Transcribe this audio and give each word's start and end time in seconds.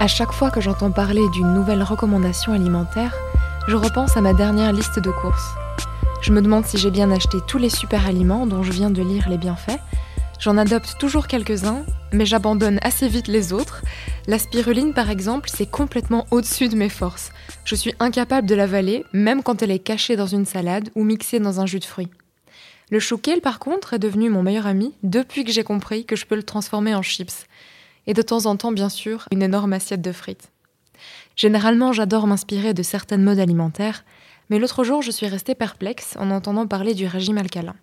À 0.00 0.06
chaque 0.06 0.32
fois 0.32 0.50
que 0.50 0.62
j'entends 0.62 0.90
parler 0.90 1.28
d'une 1.28 1.52
nouvelle 1.52 1.82
recommandation 1.82 2.54
alimentaire, 2.54 3.14
je 3.68 3.76
repense 3.76 4.16
à 4.16 4.22
ma 4.22 4.32
dernière 4.32 4.72
liste 4.72 4.98
de 4.98 5.10
courses. 5.10 5.50
Je 6.22 6.32
me 6.32 6.40
demande 6.40 6.64
si 6.64 6.78
j'ai 6.78 6.90
bien 6.90 7.10
acheté 7.10 7.36
tous 7.46 7.58
les 7.58 7.68
super 7.68 8.06
aliments 8.06 8.46
dont 8.46 8.62
je 8.62 8.72
viens 8.72 8.88
de 8.88 9.02
lire 9.02 9.28
les 9.28 9.36
bienfaits. 9.36 9.78
J'en 10.38 10.56
adopte 10.56 10.96
toujours 10.98 11.26
quelques-uns, 11.26 11.84
mais 12.14 12.24
j'abandonne 12.24 12.78
assez 12.80 13.08
vite 13.08 13.28
les 13.28 13.52
autres. 13.52 13.82
La 14.26 14.38
spiruline, 14.38 14.94
par 14.94 15.10
exemple, 15.10 15.50
c'est 15.52 15.70
complètement 15.70 16.26
au-dessus 16.30 16.70
de 16.70 16.76
mes 16.76 16.88
forces. 16.88 17.30
Je 17.66 17.74
suis 17.74 17.92
incapable 18.00 18.48
de 18.48 18.54
l'avaler, 18.54 19.04
même 19.12 19.42
quand 19.42 19.62
elle 19.62 19.70
est 19.70 19.80
cachée 19.80 20.16
dans 20.16 20.26
une 20.26 20.46
salade 20.46 20.88
ou 20.94 21.04
mixée 21.04 21.40
dans 21.40 21.60
un 21.60 21.66
jus 21.66 21.78
de 21.78 21.84
fruits. 21.84 22.08
Le 22.90 23.00
chou 23.00 23.20
par 23.42 23.58
contre, 23.58 23.92
est 23.92 23.98
devenu 23.98 24.30
mon 24.30 24.42
meilleur 24.42 24.66
ami 24.66 24.94
depuis 25.02 25.44
que 25.44 25.52
j'ai 25.52 25.62
compris 25.62 26.06
que 26.06 26.16
je 26.16 26.24
peux 26.24 26.36
le 26.36 26.42
transformer 26.42 26.94
en 26.94 27.02
chips 27.02 27.44
et 28.06 28.14
de 28.14 28.22
temps 28.22 28.46
en 28.46 28.56
temps, 28.56 28.72
bien 28.72 28.88
sûr, 28.88 29.26
une 29.30 29.42
énorme 29.42 29.72
assiette 29.72 30.02
de 30.02 30.12
frites. 30.12 30.50
Généralement, 31.36 31.92
j'adore 31.92 32.26
m'inspirer 32.26 32.74
de 32.74 32.82
certaines 32.82 33.22
modes 33.22 33.38
alimentaires, 33.38 34.04
mais 34.50 34.58
l'autre 34.58 34.84
jour, 34.84 35.00
je 35.02 35.10
suis 35.10 35.26
restée 35.26 35.54
perplexe 35.54 36.14
en 36.18 36.30
entendant 36.30 36.66
parler 36.66 36.94
du 36.94 37.06
régime 37.06 37.38
alcalin. 37.38 37.76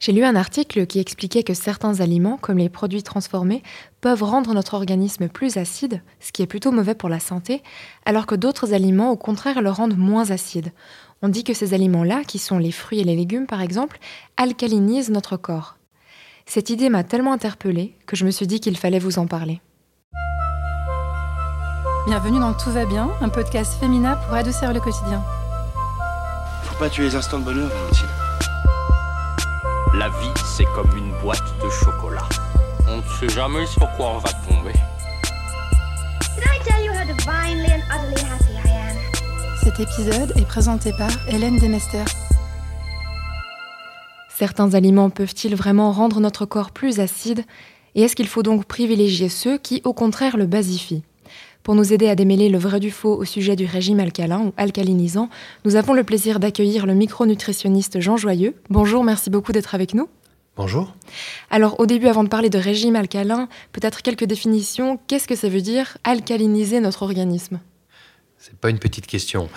J'ai 0.00 0.12
lu 0.12 0.24
un 0.24 0.34
article 0.34 0.86
qui 0.86 0.98
expliquait 0.98 1.42
que 1.42 1.52
certains 1.52 2.00
aliments, 2.00 2.38
comme 2.38 2.56
les 2.56 2.70
produits 2.70 3.02
transformés, 3.02 3.62
peuvent 4.00 4.22
rendre 4.22 4.54
notre 4.54 4.72
organisme 4.72 5.28
plus 5.28 5.58
acide, 5.58 6.00
ce 6.20 6.32
qui 6.32 6.40
est 6.40 6.46
plutôt 6.46 6.72
mauvais 6.72 6.94
pour 6.94 7.10
la 7.10 7.20
santé, 7.20 7.62
alors 8.06 8.24
que 8.24 8.34
d'autres 8.34 8.72
aliments, 8.72 9.10
au 9.10 9.16
contraire, 9.18 9.60
le 9.60 9.70
rendent 9.70 9.98
moins 9.98 10.30
acide. 10.30 10.72
On 11.20 11.28
dit 11.28 11.44
que 11.44 11.52
ces 11.52 11.74
aliments-là, 11.74 12.24
qui 12.24 12.38
sont 12.38 12.56
les 12.56 12.72
fruits 12.72 13.00
et 13.00 13.04
les 13.04 13.14
légumes 13.14 13.46
par 13.46 13.60
exemple, 13.60 13.98
alcalinisent 14.38 15.10
notre 15.10 15.36
corps. 15.36 15.76
Cette 16.52 16.68
idée 16.68 16.88
m'a 16.88 17.04
tellement 17.04 17.32
interpellée 17.32 17.94
que 18.08 18.16
je 18.16 18.24
me 18.24 18.32
suis 18.32 18.48
dit 18.48 18.58
qu'il 18.58 18.76
fallait 18.76 18.98
vous 18.98 19.20
en 19.20 19.28
parler. 19.28 19.60
Bienvenue 22.08 22.40
dans 22.40 22.54
Tout 22.54 22.72
va 22.72 22.86
bien, 22.86 23.08
un 23.20 23.28
podcast 23.28 23.78
féminin 23.78 24.16
pour 24.16 24.34
adoucir 24.34 24.72
le 24.72 24.80
quotidien. 24.80 25.22
Faut 26.64 26.74
pas 26.74 26.90
tuer 26.90 27.04
les 27.04 27.14
instants 27.14 27.38
de 27.38 27.44
bonheur, 27.44 27.68
Valentine. 27.68 28.08
La 29.94 30.08
vie, 30.08 30.34
c'est 30.56 30.64
comme 30.74 30.90
une 30.96 31.12
boîte 31.22 31.38
de 31.62 31.70
chocolat. 31.70 32.28
On 32.88 32.96
ne 32.96 33.02
sait 33.20 33.32
jamais 33.32 33.64
sur 33.66 33.88
quoi 33.92 34.14
on 34.16 34.18
va 34.18 34.30
tomber. 34.48 34.72
Cet 39.62 39.78
épisode 39.78 40.32
est 40.36 40.48
présenté 40.48 40.92
par 40.94 41.10
Hélène 41.28 41.60
Demester. 41.60 42.02
Certains 44.40 44.72
aliments 44.72 45.10
peuvent-ils 45.10 45.54
vraiment 45.54 45.92
rendre 45.92 46.18
notre 46.18 46.46
corps 46.46 46.70
plus 46.70 46.98
acide? 46.98 47.44
Et 47.94 48.00
est-ce 48.00 48.16
qu'il 48.16 48.26
faut 48.26 48.42
donc 48.42 48.64
privilégier 48.64 49.28
ceux 49.28 49.58
qui, 49.58 49.82
au 49.84 49.92
contraire, 49.92 50.38
le 50.38 50.46
basifient? 50.46 51.02
Pour 51.62 51.74
nous 51.74 51.92
aider 51.92 52.08
à 52.08 52.14
démêler 52.14 52.48
le 52.48 52.56
vrai 52.56 52.80
du 52.80 52.90
faux 52.90 53.18
au 53.18 53.26
sujet 53.26 53.54
du 53.54 53.66
régime 53.66 54.00
alcalin 54.00 54.46
ou 54.46 54.54
alcalinisant, 54.56 55.28
nous 55.66 55.76
avons 55.76 55.92
le 55.92 56.04
plaisir 56.04 56.40
d'accueillir 56.40 56.86
le 56.86 56.94
micronutritionniste 56.94 58.00
Jean 58.00 58.16
Joyeux. 58.16 58.54
Bonjour, 58.70 59.04
merci 59.04 59.28
beaucoup 59.28 59.52
d'être 59.52 59.74
avec 59.74 59.92
nous. 59.92 60.08
Bonjour. 60.56 60.94
Alors 61.50 61.78
au 61.78 61.84
début, 61.84 62.06
avant 62.06 62.24
de 62.24 62.30
parler 62.30 62.48
de 62.48 62.56
régime 62.56 62.96
alcalin, 62.96 63.46
peut-être 63.72 64.00
quelques 64.00 64.24
définitions. 64.24 64.98
Qu'est-ce 65.06 65.28
que 65.28 65.36
ça 65.36 65.50
veut 65.50 65.60
dire 65.60 65.98
alcaliniser 66.02 66.80
notre 66.80 67.02
organisme? 67.02 67.60
C'est 68.38 68.56
pas 68.56 68.70
une 68.70 68.78
petite 68.78 69.06
question. 69.06 69.50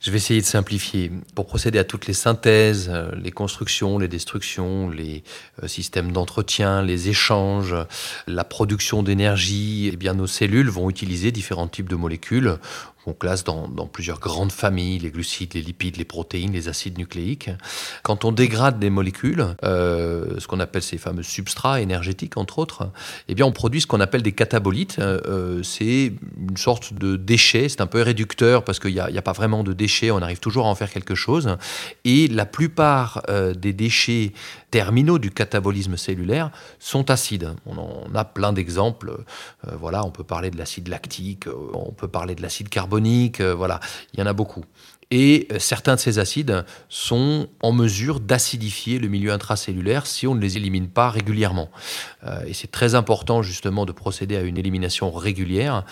Je 0.00 0.10
vais 0.10 0.16
essayer 0.16 0.40
de 0.40 0.46
simplifier. 0.46 1.12
Pour 1.34 1.46
procéder 1.46 1.78
à 1.78 1.84
toutes 1.84 2.06
les 2.06 2.14
synthèses, 2.14 2.88
euh, 2.90 3.10
les 3.22 3.30
constructions, 3.30 3.98
les 3.98 4.08
destructions, 4.08 4.88
les 4.88 5.22
euh, 5.62 5.68
systèmes 5.68 6.10
d'entretien, 6.10 6.80
les 6.80 7.10
échanges, 7.10 7.76
la 8.26 8.44
production 8.44 9.02
d'énergie, 9.02 9.90
eh 9.92 9.96
bien 9.96 10.14
nos 10.14 10.26
cellules 10.26 10.70
vont 10.70 10.88
utiliser 10.88 11.32
différents 11.32 11.68
types 11.68 11.88
de 11.88 11.96
molécules 11.96 12.58
on 13.06 13.12
classe 13.12 13.44
dans, 13.44 13.66
plusieurs 13.92 14.20
grandes 14.20 14.52
familles, 14.52 14.98
les 14.98 15.10
glucides, 15.10 15.54
les 15.54 15.62
lipides, 15.62 15.96
les 15.96 16.04
protéines, 16.04 16.52
les 16.52 16.68
acides 16.68 16.98
nucléiques. 16.98 17.50
Quand 18.02 18.24
on 18.24 18.32
dégrade 18.32 18.78
des 18.78 18.90
molécules, 18.90 19.46
euh, 19.64 20.38
ce 20.38 20.46
qu'on 20.46 20.60
appelle 20.60 20.82
ces 20.82 20.98
fameux 20.98 21.22
substrats 21.22 21.80
énergétiques, 21.80 22.36
entre 22.36 22.58
autres, 22.58 22.90
eh 23.28 23.34
bien 23.34 23.46
on 23.46 23.52
produit 23.52 23.80
ce 23.80 23.86
qu'on 23.86 24.00
appelle 24.00 24.22
des 24.22 24.32
catabolites. 24.32 25.00
C'est 25.62 26.12
une 26.48 26.56
sorte 26.56 26.94
de 26.94 27.16
déchet, 27.16 27.68
c'est 27.68 27.80
un 27.80 27.86
peu 27.86 28.02
réducteur 28.02 28.64
parce 28.64 28.78
qu'il 28.78 28.92
n'y 28.92 29.00
a, 29.00 29.22
pas 29.22 29.32
vraiment 29.32 29.64
de 29.64 29.72
déchets, 29.72 29.89
on 30.10 30.22
arrive 30.22 30.40
toujours 30.40 30.66
à 30.66 30.68
en 30.68 30.74
faire 30.74 30.90
quelque 30.90 31.14
chose. 31.14 31.56
Et 32.04 32.28
la 32.28 32.46
plupart 32.46 33.22
euh, 33.28 33.54
des 33.54 33.72
déchets 33.72 34.32
terminaux 34.70 35.18
du 35.18 35.30
catabolisme 35.30 35.96
cellulaire 35.96 36.50
sont 36.78 37.10
acides. 37.10 37.54
On 37.66 37.76
en 37.78 38.14
a 38.14 38.24
plein 38.24 38.52
d'exemples. 38.52 39.24
voilà, 39.78 40.04
on 40.04 40.10
peut 40.10 40.24
parler 40.24 40.50
de 40.50 40.56
l'acide 40.56 40.88
lactique, 40.88 41.46
on 41.74 41.92
peut 41.92 42.08
parler 42.08 42.34
de 42.34 42.42
l'acide 42.42 42.68
carbonique, 42.68 43.40
euh, 43.40 43.54
voilà, 43.54 43.80
il 44.12 44.20
y 44.20 44.22
en 44.22 44.26
a 44.26 44.32
beaucoup. 44.32 44.64
Et 45.10 45.48
euh, 45.50 45.58
certains 45.58 45.96
de 45.96 46.00
ces 46.00 46.18
acides 46.18 46.64
sont 46.88 47.48
en 47.62 47.72
mesure 47.72 48.20
d'acidifier 48.20 48.98
le 48.98 49.08
milieu 49.08 49.32
intracellulaire 49.32 50.06
si 50.06 50.26
on 50.26 50.34
ne 50.34 50.40
les 50.40 50.56
élimine 50.56 50.88
pas 50.88 51.10
régulièrement. 51.10 51.70
Euh, 52.24 52.44
et 52.46 52.54
c'est 52.54 52.70
très 52.70 52.94
important 52.94 53.42
justement 53.42 53.86
de 53.86 53.92
procéder 53.92 54.36
à 54.36 54.42
une 54.42 54.56
élimination 54.56 55.10
régulière 55.10 55.84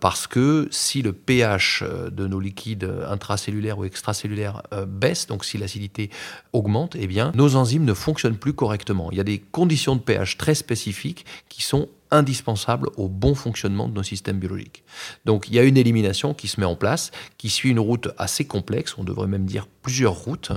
parce 0.00 0.26
que 0.26 0.68
si 0.70 1.02
le 1.02 1.12
pH 1.12 1.84
de 2.10 2.26
nos 2.26 2.40
liquides 2.40 2.90
intracellulaires 3.08 3.78
ou 3.78 3.84
extracellulaires 3.84 4.62
baisse, 4.86 5.26
donc 5.26 5.44
si 5.44 5.58
l'acidité 5.58 6.10
augmente, 6.52 6.96
eh 6.98 7.06
bien 7.06 7.32
nos 7.34 7.56
enzymes 7.56 7.84
ne 7.84 7.94
fonctionnent 7.94 8.36
plus 8.36 8.52
correctement. 8.52 9.10
Il 9.12 9.18
y 9.18 9.20
a 9.20 9.24
des 9.24 9.38
conditions 9.38 9.96
de 9.96 10.00
pH 10.00 10.36
très 10.36 10.54
spécifiques 10.54 11.24
qui 11.48 11.62
sont 11.62 11.88
indispensable 12.10 12.88
au 12.96 13.08
bon 13.08 13.34
fonctionnement 13.34 13.88
de 13.88 13.94
nos 13.94 14.02
systèmes 14.02 14.38
biologiques. 14.38 14.84
Donc 15.24 15.48
il 15.48 15.54
y 15.54 15.58
a 15.58 15.62
une 15.62 15.76
élimination 15.76 16.34
qui 16.34 16.48
se 16.48 16.60
met 16.60 16.66
en 16.66 16.76
place, 16.76 17.10
qui 17.38 17.50
suit 17.50 17.70
une 17.70 17.80
route 17.80 18.08
assez 18.18 18.44
complexe, 18.44 18.96
on 18.98 19.04
devrait 19.04 19.28
même 19.28 19.46
dire 19.46 19.66
plusieurs 19.82 20.14
routes, 20.14 20.52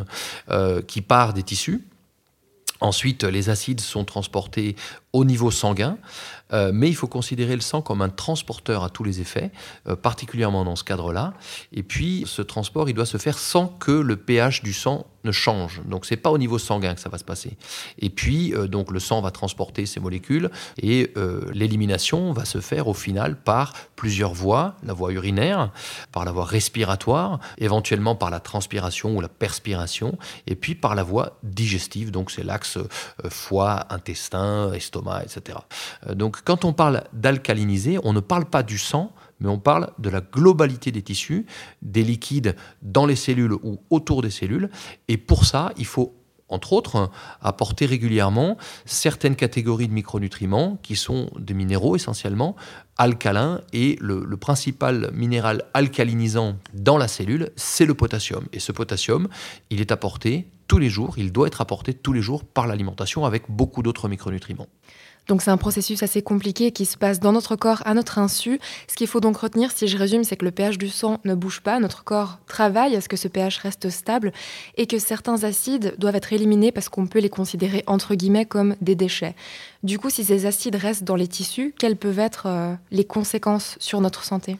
euh, 0.49 0.81
qui 0.81 1.01
part 1.01 1.33
des 1.33 1.43
tissus. 1.43 1.85
Ensuite, 2.81 3.23
les 3.23 3.49
acides 3.49 3.79
sont 3.79 4.03
transportés 4.03 4.75
au 5.13 5.23
niveau 5.23 5.51
sanguin, 5.51 5.97
euh, 6.53 6.71
mais 6.73 6.89
il 6.89 6.95
faut 6.95 7.07
considérer 7.07 7.55
le 7.55 7.61
sang 7.61 7.81
comme 7.81 8.01
un 8.01 8.09
transporteur 8.09 8.83
à 8.83 8.89
tous 8.89 9.03
les 9.03 9.21
effets, 9.21 9.51
euh, 9.87 9.95
particulièrement 9.95 10.63
dans 10.63 10.75
ce 10.75 10.83
cadre-là. 10.83 11.33
Et 11.71 11.83
puis, 11.83 12.23
ce 12.27 12.41
transport, 12.41 12.89
il 12.89 12.93
doit 12.93 13.05
se 13.05 13.17
faire 13.17 13.37
sans 13.37 13.67
que 13.67 13.91
le 13.91 14.15
pH 14.15 14.63
du 14.63 14.73
sang 14.73 15.07
ne 15.23 15.31
change. 15.31 15.81
Donc, 15.85 16.05
c'est 16.05 16.17
pas 16.17 16.31
au 16.31 16.37
niveau 16.37 16.59
sanguin 16.59 16.93
que 16.95 16.99
ça 16.99 17.09
va 17.09 17.17
se 17.17 17.23
passer. 17.23 17.57
Et 17.97 18.09
puis, 18.09 18.53
euh, 18.53 18.67
donc, 18.67 18.91
le 18.91 18.99
sang 18.99 19.21
va 19.21 19.31
transporter 19.31 19.85
ces 19.85 19.99
molécules 19.99 20.49
et 20.81 21.13
l'élimination 21.53 22.33
va 22.33 22.45
se 22.45 22.59
faire 22.59 22.87
au 22.87 22.93
final 22.93 23.35
par 23.35 23.73
plusieurs 23.95 24.33
voies 24.33 24.75
la 24.83 24.93
voie 24.93 25.11
urinaire, 25.11 25.71
par 26.11 26.25
la 26.25 26.31
voie 26.31 26.45
respiratoire, 26.45 27.39
éventuellement 27.57 28.15
par 28.15 28.29
la 28.29 28.39
transpiration 28.39 29.15
ou 29.15 29.21
la 29.21 29.29
perspiration, 29.29 30.17
et 30.47 30.55
puis 30.55 30.75
par 30.75 30.95
la 30.95 31.03
voie 31.03 31.37
digestive. 31.43 32.11
Donc, 32.11 32.31
c'est 32.31 32.43
l'axe 32.43 32.77
foie, 33.29 33.85
intestin, 33.89 34.73
estomac 34.73 35.23
etc. 35.23 35.59
Donc 36.09 36.42
quand 36.45 36.65
on 36.65 36.73
parle 36.73 37.03
d'alcaliniser, 37.13 37.99
on 38.03 38.13
ne 38.13 38.19
parle 38.19 38.45
pas 38.45 38.63
du 38.63 38.77
sang, 38.77 39.11
mais 39.39 39.49
on 39.49 39.59
parle 39.59 39.91
de 39.99 40.09
la 40.09 40.21
globalité 40.21 40.91
des 40.91 41.01
tissus, 41.01 41.45
des 41.81 42.03
liquides 42.03 42.55
dans 42.81 43.05
les 43.05 43.15
cellules 43.15 43.53
ou 43.53 43.79
autour 43.89 44.21
des 44.21 44.29
cellules. 44.29 44.69
Et 45.07 45.17
pour 45.17 45.45
ça, 45.45 45.71
il 45.77 45.85
faut 45.85 46.13
entre 46.49 46.73
autres, 46.73 47.09
apporter 47.41 47.85
régulièrement 47.85 48.57
certaines 48.85 49.35
catégories 49.35 49.87
de 49.87 49.93
micronutriments 49.93 50.77
qui 50.83 50.95
sont 50.95 51.29
des 51.39 51.55
minéraux 51.55 51.95
essentiellement 51.95 52.55
alcalins 52.97 53.61
et 53.73 53.97
le, 53.99 54.37
principal 54.37 55.09
minéral 55.13 55.63
alcalinisant 55.73 56.55
dans 56.73 56.97
la 56.97 57.07
cellule, 57.07 57.51
c'est 57.55 57.85
le 57.85 57.95
potassium. 57.95 58.45
Et 58.53 58.59
ce 58.59 58.71
potassium, 58.71 59.29
il 59.71 59.81
est 59.81 59.91
apporté 59.91 60.47
tous 60.73 60.79
les 60.79 60.89
jours, 60.89 61.13
il 61.19 61.31
doit 61.31 61.45
être 61.45 61.61
apporté 61.61 61.93
tous 61.93 62.13
les 62.13 62.21
jours 62.23 62.43
par 62.43 62.65
l'alimentation 62.65 63.25
avec 63.25 63.43
beaucoup 63.47 63.83
d'autres 63.83 64.09
micronutriments. 64.09 64.65
Donc 65.27 65.43
c'est 65.43 65.51
un 65.51 65.57
processus 65.57 66.01
assez 66.01 66.23
compliqué 66.23 66.71
qui 66.71 66.87
se 66.87 66.97
passe 66.97 67.19
dans 67.19 67.31
notre 67.31 67.55
corps 67.55 67.83
à 67.85 67.93
notre 67.93 68.17
insu. 68.17 68.59
Ce 68.87 68.95
qu'il 68.95 69.05
faut 69.05 69.19
donc 69.19 69.37
retenir, 69.37 69.69
si 69.69 69.87
je 69.87 69.95
résume, 69.99 70.23
c'est 70.23 70.35
que 70.35 70.45
le 70.45 70.49
pH 70.49 70.79
du 70.79 70.89
sang 70.89 71.19
ne 71.25 71.35
bouge 71.35 71.61
pas, 71.61 71.79
notre 71.79 72.03
corps 72.03 72.39
travaille 72.47 72.95
à 72.95 73.01
ce 73.01 73.07
que 73.07 73.17
ce 73.17 73.27
pH 73.27 73.59
reste 73.59 73.91
stable 73.91 74.33
et 74.75 74.87
que 74.87 74.97
certains 74.97 75.43
acides 75.43 75.93
doivent 75.99 76.15
être 76.15 76.33
éliminés 76.33 76.71
parce 76.71 76.89
qu'on 76.89 77.05
peut 77.05 77.19
les 77.19 77.29
considérer 77.29 77.83
entre 77.85 78.15
guillemets 78.15 78.47
comme 78.47 78.75
des 78.81 78.95
déchets. 78.95 79.35
Du 79.83 79.99
coup, 79.99 80.09
si 80.09 80.23
ces 80.23 80.47
acides 80.47 80.75
restent 80.75 81.03
dans 81.03 81.15
les 81.15 81.27
tissus, 81.27 81.75
quelles 81.77 81.97
peuvent 81.97 82.17
être 82.17 82.47
euh, 82.47 82.73
les 82.89 83.05
conséquences 83.05 83.75
sur 83.79 84.01
notre 84.01 84.23
santé? 84.23 84.57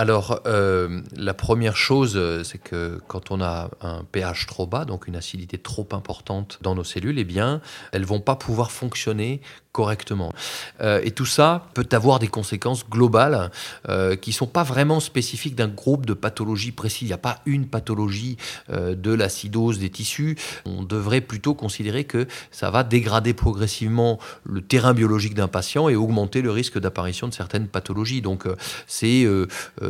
Alors, 0.00 0.42
euh, 0.46 1.00
la 1.16 1.34
première 1.34 1.76
chose, 1.76 2.12
euh, 2.14 2.44
c'est 2.44 2.58
que 2.58 3.00
quand 3.08 3.32
on 3.32 3.40
a 3.40 3.68
un 3.80 4.04
pH 4.04 4.46
trop 4.46 4.64
bas, 4.64 4.84
donc 4.84 5.08
une 5.08 5.16
acidité 5.16 5.58
trop 5.58 5.88
importante 5.90 6.60
dans 6.62 6.76
nos 6.76 6.84
cellules, 6.84 7.18
eh 7.18 7.24
bien, 7.24 7.60
elles 7.90 8.04
vont 8.04 8.20
pas 8.20 8.36
pouvoir 8.36 8.70
fonctionner 8.70 9.40
correctement. 9.72 10.32
Euh, 10.80 11.00
et 11.04 11.10
tout 11.10 11.26
ça 11.26 11.68
peut 11.74 11.88
avoir 11.92 12.20
des 12.20 12.28
conséquences 12.28 12.88
globales 12.88 13.50
euh, 13.88 14.16
qui 14.16 14.32
sont 14.32 14.46
pas 14.46 14.62
vraiment 14.62 14.98
spécifiques 15.00 15.54
d'un 15.56 15.68
groupe 15.68 16.06
de 16.06 16.14
pathologies 16.14 16.72
précis. 16.72 17.04
Il 17.04 17.08
n'y 17.08 17.12
a 17.12 17.18
pas 17.18 17.40
une 17.44 17.66
pathologie 17.66 18.36
de 18.68 19.12
l'acidose 19.12 19.78
des 19.78 19.90
tissus. 19.90 20.36
On 20.64 20.82
devrait 20.82 21.20
plutôt 21.20 21.54
considérer 21.54 22.04
que 22.04 22.26
ça 22.50 22.70
va 22.70 22.84
dégrader 22.84 23.34
progressivement 23.34 24.18
le 24.44 24.60
terrain 24.60 24.94
biologique 24.94 25.34
d'un 25.34 25.48
patient 25.48 25.88
et 25.88 25.96
augmenter 25.96 26.42
le 26.42 26.50
risque 26.50 26.78
d'apparition 26.78 27.28
de 27.28 27.34
certaines 27.34 27.68
pathologies. 27.68 28.20
Donc 28.20 28.46
c'est 28.86 29.26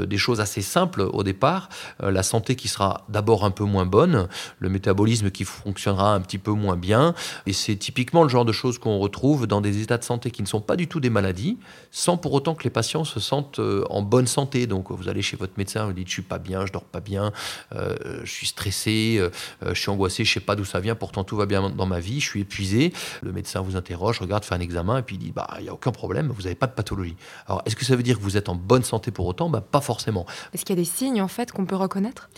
des 0.07 0.19
choses 0.19 0.41
assez 0.41 0.63
simples 0.63 1.03
au 1.13 1.23
départ. 1.23 1.69
la 2.01 2.23
santé 2.23 2.55
qui 2.57 2.69
sera 2.69 3.05
d'abord 3.09 3.45
un 3.45 3.51
peu 3.51 3.65
moins 3.65 3.87
bonne, 3.87 4.29
le 4.59 4.69
métabolisme 4.69 5.31
qui 5.31 5.45
fonctionnera 5.45 6.15
un 6.15 6.21
petit 6.21 6.39
peu 6.39 6.53
moins 6.53 6.77
bien. 6.77 7.15
Et 7.47 7.53
c'est 7.53 7.77
typiquement 7.77 8.23
le 8.23 8.29
genre 8.29 8.45
de 8.45 8.53
choses 8.53 8.79
qu'on 8.79 8.99
retrouve 8.99 9.47
dans 9.47 9.61
des 9.61 9.83
états 9.83 9.99
de 9.99 10.05
santé 10.05 10.31
qui 10.31 10.43
ne 10.43 10.47
sont 10.47 10.61
pas 10.61 10.77
du 10.77 10.89
tout 10.89 11.01
des 11.01 11.11
maladies, 11.11 11.59
sans 11.91 12.17
pour 12.17 12.33
autant 12.33 12.55
que 12.55 12.65
les 12.65 12.71
patients 12.71 13.05
se 13.05 13.21
sentent 13.21 13.59
euh, 13.59 13.85
en 13.91 14.03
bonne 14.03 14.27
santé. 14.27 14.67
Donc 14.67 14.91
vous 14.91 15.09
allez 15.09 15.23
chez 15.23 15.37
votre 15.37 15.55
médecin, 15.57 15.87
vous 15.87 15.93
dites 15.93 16.09
je 16.09 16.13
suis 16.13 16.23
pas 16.23 16.39
bien, 16.39 16.67
je 16.67 16.73
dors 16.73 16.85
pas 16.85 17.01
bien, 17.01 17.33
euh, 17.75 17.97
je 18.25 18.31
suis 18.31 18.47
stressé, 18.47 19.17
euh, 19.19 19.31
je 19.67 19.81
suis 19.81 19.91
angoissé, 19.91 20.25
je 20.25 20.33
sais 20.33 20.41
pas 20.41 20.57
d'où 20.57 20.65
ça 20.65 20.81
vient, 20.81 20.95
pourtant 20.95 21.25
tout 21.25 21.37
va 21.37 21.47
bien 21.47 21.71
dans 21.71 21.87
ma 21.87 22.01
vie, 22.01 22.21
je 22.21 22.29
suis 22.29 22.41
épuisé. 22.41 22.93
Le 23.23 23.33
médecin 23.33 23.61
vous 23.61 23.77
interroge, 23.77 24.21
regarde, 24.21 24.45
fait 24.45 24.55
un 24.55 24.61
examen 24.61 24.99
et 24.99 25.03
puis 25.03 25.17
il 25.17 25.19
dit 25.19 25.33
bah 25.33 25.49
il 25.59 25.67
y 25.67 25.69
a 25.69 25.75
aucun 25.75 25.93
problème, 25.93 26.33
vous 26.35 26.43
n'avez 26.43 26.55
pas 26.55 26.67
de 26.67 26.73
pathologie. 26.73 27.17
Alors 27.47 27.63
est-ce 27.67 27.77
que 27.77 27.85
ça 27.85 27.97
veut 27.97 28.03
dire 28.03 28.19
que 28.19 28.23
vous 28.23 28.37
êtes 28.37 28.49
en 28.49 28.55
bonne 28.55 28.85
santé 28.85 29.11
pour 29.11 29.27
autant? 29.27 29.51
Bah, 29.51 29.61
pas 29.61 29.81
forcément. 29.89 30.27
Est-ce 30.53 30.65
qu'il 30.65 30.77
y 30.77 30.79
a 30.79 30.83
des 30.83 30.89
signes 30.89 31.23
en 31.23 31.29
fait 31.29 31.51
qu'on 31.51 31.65
peut 31.65 31.77
reconnaître? 31.77 32.29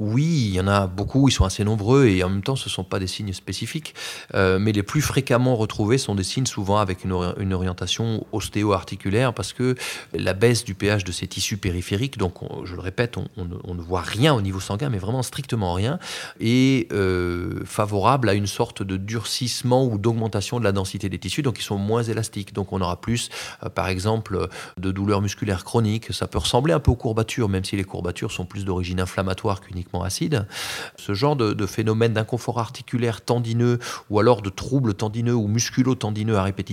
Oui, 0.00 0.48
il 0.48 0.54
y 0.54 0.60
en 0.60 0.66
a 0.66 0.86
beaucoup, 0.86 1.28
ils 1.28 1.32
sont 1.32 1.44
assez 1.44 1.62
nombreux 1.62 2.06
et 2.06 2.24
en 2.24 2.30
même 2.30 2.42
temps 2.42 2.56
ce 2.56 2.68
ne 2.68 2.72
sont 2.72 2.84
pas 2.84 2.98
des 2.98 3.06
signes 3.06 3.32
spécifiques, 3.32 3.94
mais 4.34 4.72
les 4.72 4.82
plus 4.82 5.02
fréquemment 5.02 5.54
retrouvés 5.56 5.98
sont 5.98 6.14
des 6.14 6.24
signes 6.24 6.46
souvent 6.46 6.78
avec 6.78 7.04
une, 7.04 7.52
orientation 7.52 8.26
ostéo-articulaire 8.32 9.32
parce 9.34 9.52
que 9.52 9.74
la 10.12 10.34
baisse 10.34 10.64
du 10.64 10.74
pH 10.74 11.04
de 11.04 11.12
ces 11.12 11.26
tissus 11.26 11.58
périphériques, 11.58 12.18
donc 12.18 12.34
je 12.64 12.74
le 12.74 12.80
répète, 12.80 13.16
on, 13.16 13.74
ne 13.74 13.80
voit 13.80 14.00
rien 14.00 14.34
au 14.34 14.42
niveau 14.42 14.60
sanguin, 14.60 14.88
mais 14.88 14.98
vraiment 14.98 15.22
strictement 15.22 15.74
rien, 15.74 15.98
est 16.40 16.90
euh, 16.92 17.64
favorable 17.64 18.28
à 18.28 18.34
une 18.34 18.46
sorte 18.46 18.82
de 18.82 18.96
durcissement 18.96 19.84
ou 19.84 19.98
d'augmentation 19.98 20.58
de 20.58 20.64
la 20.64 20.72
densité 20.72 21.08
des 21.08 21.18
tissus, 21.18 21.42
donc 21.42 21.58
ils 21.58 21.64
sont 21.64 21.78
moins 21.78 22.02
élastiques. 22.02 22.52
Donc 22.52 22.72
on 22.72 22.80
aura 22.80 23.00
plus, 23.00 23.28
euh, 23.64 23.68
par 23.68 23.88
exemple, 23.88 24.48
de 24.78 24.92
douleurs 24.92 25.22
musculaires 25.22 25.64
chroniques. 25.64 26.12
Ça 26.12 26.26
peut 26.26 26.38
ressembler 26.38 26.72
un 26.72 26.79
peu 26.80 26.90
aux 26.90 26.96
courbatures, 26.96 27.48
même 27.48 27.64
si 27.64 27.76
les 27.76 27.84
courbatures 27.84 28.32
sont 28.32 28.44
plus 28.44 28.64
d'origine 28.64 29.00
inflammatoire 29.00 29.60
qu'uniquement 29.60 30.02
acide. 30.02 30.46
Ce 30.96 31.14
genre 31.14 31.36
de, 31.36 31.52
de 31.52 31.66
phénomène 31.66 32.14
d'inconfort 32.14 32.58
articulaire 32.58 33.20
tendineux 33.20 33.78
ou 34.10 34.18
alors 34.18 34.42
de 34.42 34.50
troubles 34.50 34.94
tendineux 34.94 35.34
ou 35.34 35.46
musculo-tendineux 35.46 36.36
à 36.36 36.42
répétition 36.42 36.70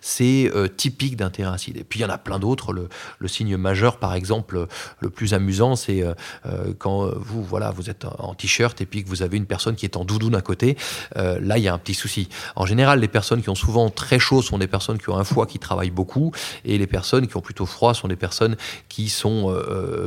c'est 0.00 0.50
euh, 0.54 0.68
typique 0.68 1.16
d'un 1.16 1.30
terrain 1.30 1.52
acide. 1.52 1.76
Et 1.76 1.84
puis 1.84 2.00
il 2.00 2.02
y 2.02 2.06
en 2.06 2.10
a 2.10 2.18
plein 2.18 2.38
d'autres. 2.38 2.72
Le, 2.72 2.88
signe 3.28 3.56
majeur, 3.56 3.98
par 3.98 4.14
exemple, 4.14 4.66
le 5.00 5.10
plus 5.10 5.34
amusant, 5.34 5.76
c'est 5.76 6.02
euh, 6.02 6.14
euh, 6.46 6.72
quand 6.78 7.10
vous, 7.16 7.42
voilà, 7.42 7.70
vous 7.70 7.90
êtes 7.90 8.04
en 8.18 8.34
t-shirt 8.34 8.80
et 8.80 8.86
puis 8.86 9.02
que 9.02 9.08
vous 9.08 9.22
avez 9.22 9.36
une 9.36 9.46
personne 9.46 9.74
qui 9.74 9.86
est 9.86 9.96
en 9.96 10.04
doudoune 10.04 10.34
à 10.34 10.40
côté. 10.40 10.76
là, 11.16 11.58
il 11.58 11.64
y 11.64 11.68
a 11.68 11.74
un 11.74 11.78
petit 11.78 11.94
souci. 11.94 12.28
En 12.54 12.66
général, 12.66 13.00
les 13.00 13.08
personnes 13.08 13.42
qui 13.42 13.48
ont 13.48 13.54
souvent 13.54 13.90
très 13.90 14.18
chaud 14.18 14.42
sont 14.42 14.58
des 14.58 14.66
personnes 14.66 14.98
qui 14.98 15.08
ont 15.10 15.16
un 15.16 15.24
foie 15.24 15.46
qui 15.46 15.58
travaille 15.58 15.90
beaucoup, 15.90 16.32
et 16.64 16.78
les 16.78 16.86
personnes 16.86 17.26
qui 17.26 17.36
ont 17.36 17.40
plutôt 17.40 17.66
froid 17.66 17.94
sont 17.94 18.08
des 18.08 18.16
personnes 18.16 18.56
qui 18.88 19.08
sont 19.08 19.33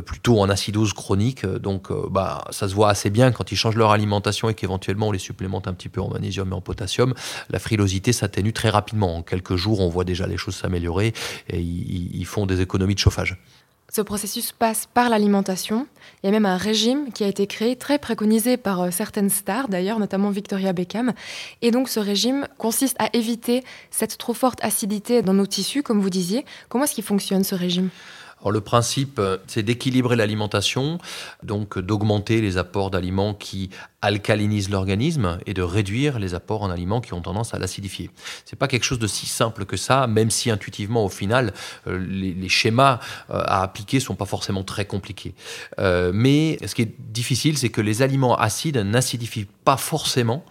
plutôt 0.06 0.39
en 0.39 0.50
acidose 0.50 0.94
chronique. 0.94 1.45
Donc, 1.45 1.89
bah, 2.09 2.45
ça 2.51 2.68
se 2.68 2.74
voit 2.74 2.89
assez 2.89 3.09
bien 3.09 3.31
quand 3.31 3.51
ils 3.51 3.56
changent 3.56 3.75
leur 3.75 3.91
alimentation 3.91 4.50
et 4.50 4.53
qu'éventuellement 4.53 5.09
on 5.09 5.12
les 5.12 5.19
supplémente 5.19 5.68
un 5.68 5.74
petit 5.74 5.89
peu 5.89 6.01
en 6.01 6.09
magnésium 6.09 6.50
et 6.51 6.53
en 6.53 6.62
potassium. 6.62 7.13
La 7.50 7.59
frilosité 7.59 8.13
s'atténue 8.13 8.53
très 8.53 8.69
rapidement 8.69 9.21
quelques 9.21 9.56
jours, 9.56 9.79
on 9.79 9.89
voit 9.89 10.03
déjà 10.03 10.27
les 10.27 10.38
choses 10.38 10.56
s'améliorer 10.56 11.13
et 11.50 11.59
ils, 11.59 12.25
font 12.25 12.45
des 12.45 12.62
économies 12.62 12.95
de 12.95 13.00
chauffage. 13.00 13.38
Ce 13.89 14.01
processus 14.01 14.51
passe 14.51 14.85
par 14.94 15.09
l'alimentation. 15.09 15.88
Il 16.21 16.27
y 16.27 16.29
a 16.29 16.31
même 16.31 16.45
un 16.45 16.57
régime 16.57 17.13
qui 17.13 17.24
a 17.24 17.27
été 17.27 17.47
créé, 17.47 17.77
très 17.77 17.97
préconisé 17.97 18.57
par 18.57 18.81
euh, 18.81 18.91
certaines 18.91 19.29
stars 19.29 19.69
d'ailleurs, 19.69 19.97
notamment 19.97 20.29
Victoria 20.29 20.74
Beckham. 20.74 21.13
Et 21.62 21.71
donc 21.71 21.88
ce 21.88 22.01
régime 22.01 22.47
consiste 22.57 22.97
à 23.00 23.09
éviter 23.13 23.63
cette 23.89 24.18
trop 24.18 24.33
forte 24.33 24.59
acidité 24.62 25.21
dans 25.21 25.33
nos 25.33 25.45
tissus, 25.45 25.83
comme 25.83 26.01
vous 26.01 26.09
disiez. 26.09 26.45
Comment 26.68 26.83
est-ce 26.83 26.95
qu'il 26.95 27.03
fonctionne 27.06 27.45
ce 27.45 27.56
régime? 27.56 27.89
Alors 28.39 28.51
le 28.51 28.62
principe, 28.62 29.19
euh, 29.19 29.38
c'est 29.48 29.63
d'équilibrer 29.63 30.16
l'alimentation, 30.16 31.00
donc 31.44 31.80
d'augmenter 31.80 32.39
les 32.42 32.57
apports 32.57 32.92
d'aliments 32.92 33.34
qui 33.34 33.69
alcalinisent 34.01 34.69
l'organisme 34.69 35.39
et 35.48 35.54
de 35.54 35.63
réduire 35.63 36.19
les 36.19 36.36
apports 36.36 36.62
en 36.62 36.69
aliments 36.69 37.01
qui 37.01 37.13
ont 37.13 37.22
tendance 37.22 37.56
à 37.56 37.60
l'acidifier. 37.60 38.12
C'est 38.45 38.56
pas 38.56 38.68
quelque 38.68 38.84
chose 38.84 39.00
de 39.00 39.07
si 39.07 39.25
simple 39.25 39.66
que 39.66 39.75
ça, 39.75 40.06
même 40.06 40.30
si 40.30 40.51
intuitivement 40.51 41.04
au 41.04 41.10
final 41.10 41.51
euh, 41.88 41.98
les, 41.98 42.48
schémas 42.48 43.00
euh, 43.30 43.42
à 43.45 43.63
appliquer 43.63 44.00
sont 44.00 44.16
pas 44.16 44.25
forcément 44.25 44.63
très 44.63 44.86
compliqués. 44.86 45.34
mais 45.78 46.57
ce 46.66 46.75
qui 46.75 46.84
est 46.84 46.95
difficile, 47.00 47.57
c'est 47.57 47.69
que 47.69 47.81
les 47.81 48.01
aliments 48.01 48.38
acides 48.38 48.78
n'acidifient 48.78 49.48
pas 49.66 49.78
forcément 49.78 50.45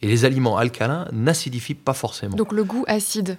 et 0.00 0.08
les 0.08 0.24
aliments 0.24 0.56
alcalins 0.56 1.06
n'acidifient 1.12 1.74
pas 1.74 1.94
forcément. 1.94 2.36
Donc 2.36 2.52
le 2.52 2.64
goût 2.64 2.84
acide 2.88 3.38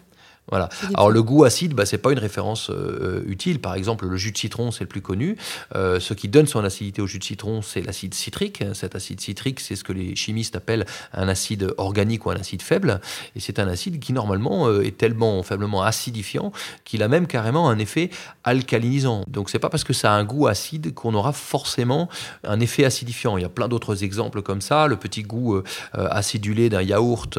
voilà. 0.50 0.70
Alors 0.94 1.10
le 1.10 1.22
goût 1.22 1.44
acide, 1.44 1.74
bah, 1.74 1.86
c'est 1.86 1.98
pas 1.98 2.14
une 2.14 2.20
référence 2.20 2.70
euh, 2.70 3.22
utile. 3.28 3.60
Par 3.60 3.76
exemple, 3.76 4.08
le 4.08 4.16
jus 4.16 4.32
de 4.32 4.38
citron, 4.38 4.72
c'est 4.72 4.86
le 4.86 4.88
plus 4.88 5.02
connu. 5.02 5.36
Euh, 5.76 6.00
ce 6.00 6.14
qui 6.14 6.30
donne 6.30 6.48
son 6.48 6.64
acidité 6.64 7.02
au 7.02 7.08
jus 7.08 7.20
de 7.20 7.24
citron, 7.24 7.62
c'est 7.62 7.82
l'acide 7.82 8.14
citrique. 8.14 8.64
Cet 8.74 8.96
acide 8.96 9.20
citrique, 9.20 9.60
c'est 9.60 9.76
ce 9.76 9.84
que 9.84 9.92
les 9.92 10.16
chimistes 10.16 10.56
appellent 10.56 10.86
un 11.14 11.28
acide 11.28 11.74
organique 11.78 12.26
ou 12.26 12.32
un 12.32 12.36
acide 12.36 12.62
faible. 12.62 13.02
Et 13.36 13.42
c'est 13.42 13.60
un 13.60 13.68
acide 13.68 14.00
qui 14.00 14.14
normalement 14.14 14.70
euh, 14.70 14.86
est 14.86 14.98
tellement 14.98 15.44
faiblement 15.44 15.84
acidifiant 15.84 16.54
qu'il 16.86 17.04
a 17.04 17.10
même 17.10 17.28
carrément 17.28 17.70
un 17.70 17.78
effet 17.78 18.10
alcalinisant. 18.46 19.26
Donc 19.28 19.50
c'est 19.50 19.60
pas 19.60 19.70
parce 19.70 19.84
que 19.84 19.94
ça 19.94 20.14
a 20.14 20.16
un 20.16 20.24
goût 20.24 20.48
acide 20.48 20.94
qu'on 20.94 21.14
aura 21.14 21.34
forcément 21.34 22.08
un 22.46 22.62
effet 22.62 22.86
acidifiant. 22.86 23.36
Il 23.38 23.42
y 23.42 23.46
a 23.46 23.50
plein 23.50 23.68
d'autres 23.68 24.06
exemples 24.06 24.42
comme 24.42 24.62
ça. 24.62 24.88
Le 24.88 24.96
petit 24.96 25.24
goût 25.24 25.62
acidulé 25.94 26.70
d'un 26.70 26.82
yaourt 26.82 27.38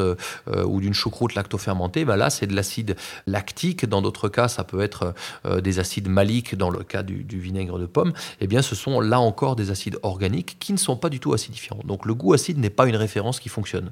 ou 0.65 0.81
d'une 0.81 0.93
choucroute 0.93 1.35
lactofermentée, 1.35 2.05
bah 2.05 2.17
là 2.17 2.29
c'est 2.29 2.45
de 2.45 2.55
l'acide 2.55 2.95
lactique, 3.27 3.85
dans 3.85 4.01
d'autres 4.01 4.29
cas 4.29 4.47
ça 4.47 4.63
peut 4.63 4.81
être 4.81 5.13
euh, 5.45 5.61
des 5.61 5.79
acides 5.79 6.09
maliques, 6.09 6.55
dans 6.55 6.69
le 6.69 6.83
cas 6.83 7.03
du, 7.03 7.39
vinaigre 7.39 7.79
de 7.79 7.85
pomme, 7.85 8.13
eh 8.41 8.47
bien 8.47 8.61
ce 8.61 8.75
sont 8.75 8.99
là 8.99 9.19
encore 9.19 9.55
des 9.55 9.71
acides 9.71 9.97
organiques 10.03 10.57
qui 10.59 10.73
ne 10.73 10.77
sont 10.77 10.95
pas 10.95 11.09
du 11.09 11.19
tout 11.19 11.33
acidifiants. 11.33 11.79
Donc 11.85 12.05
le 12.05 12.13
goût 12.13 12.33
acide 12.33 12.57
n'est 12.57 12.69
pas 12.69 12.87
une 12.87 12.95
référence 12.95 13.39
qui 13.39 13.49
fonctionne. 13.49 13.91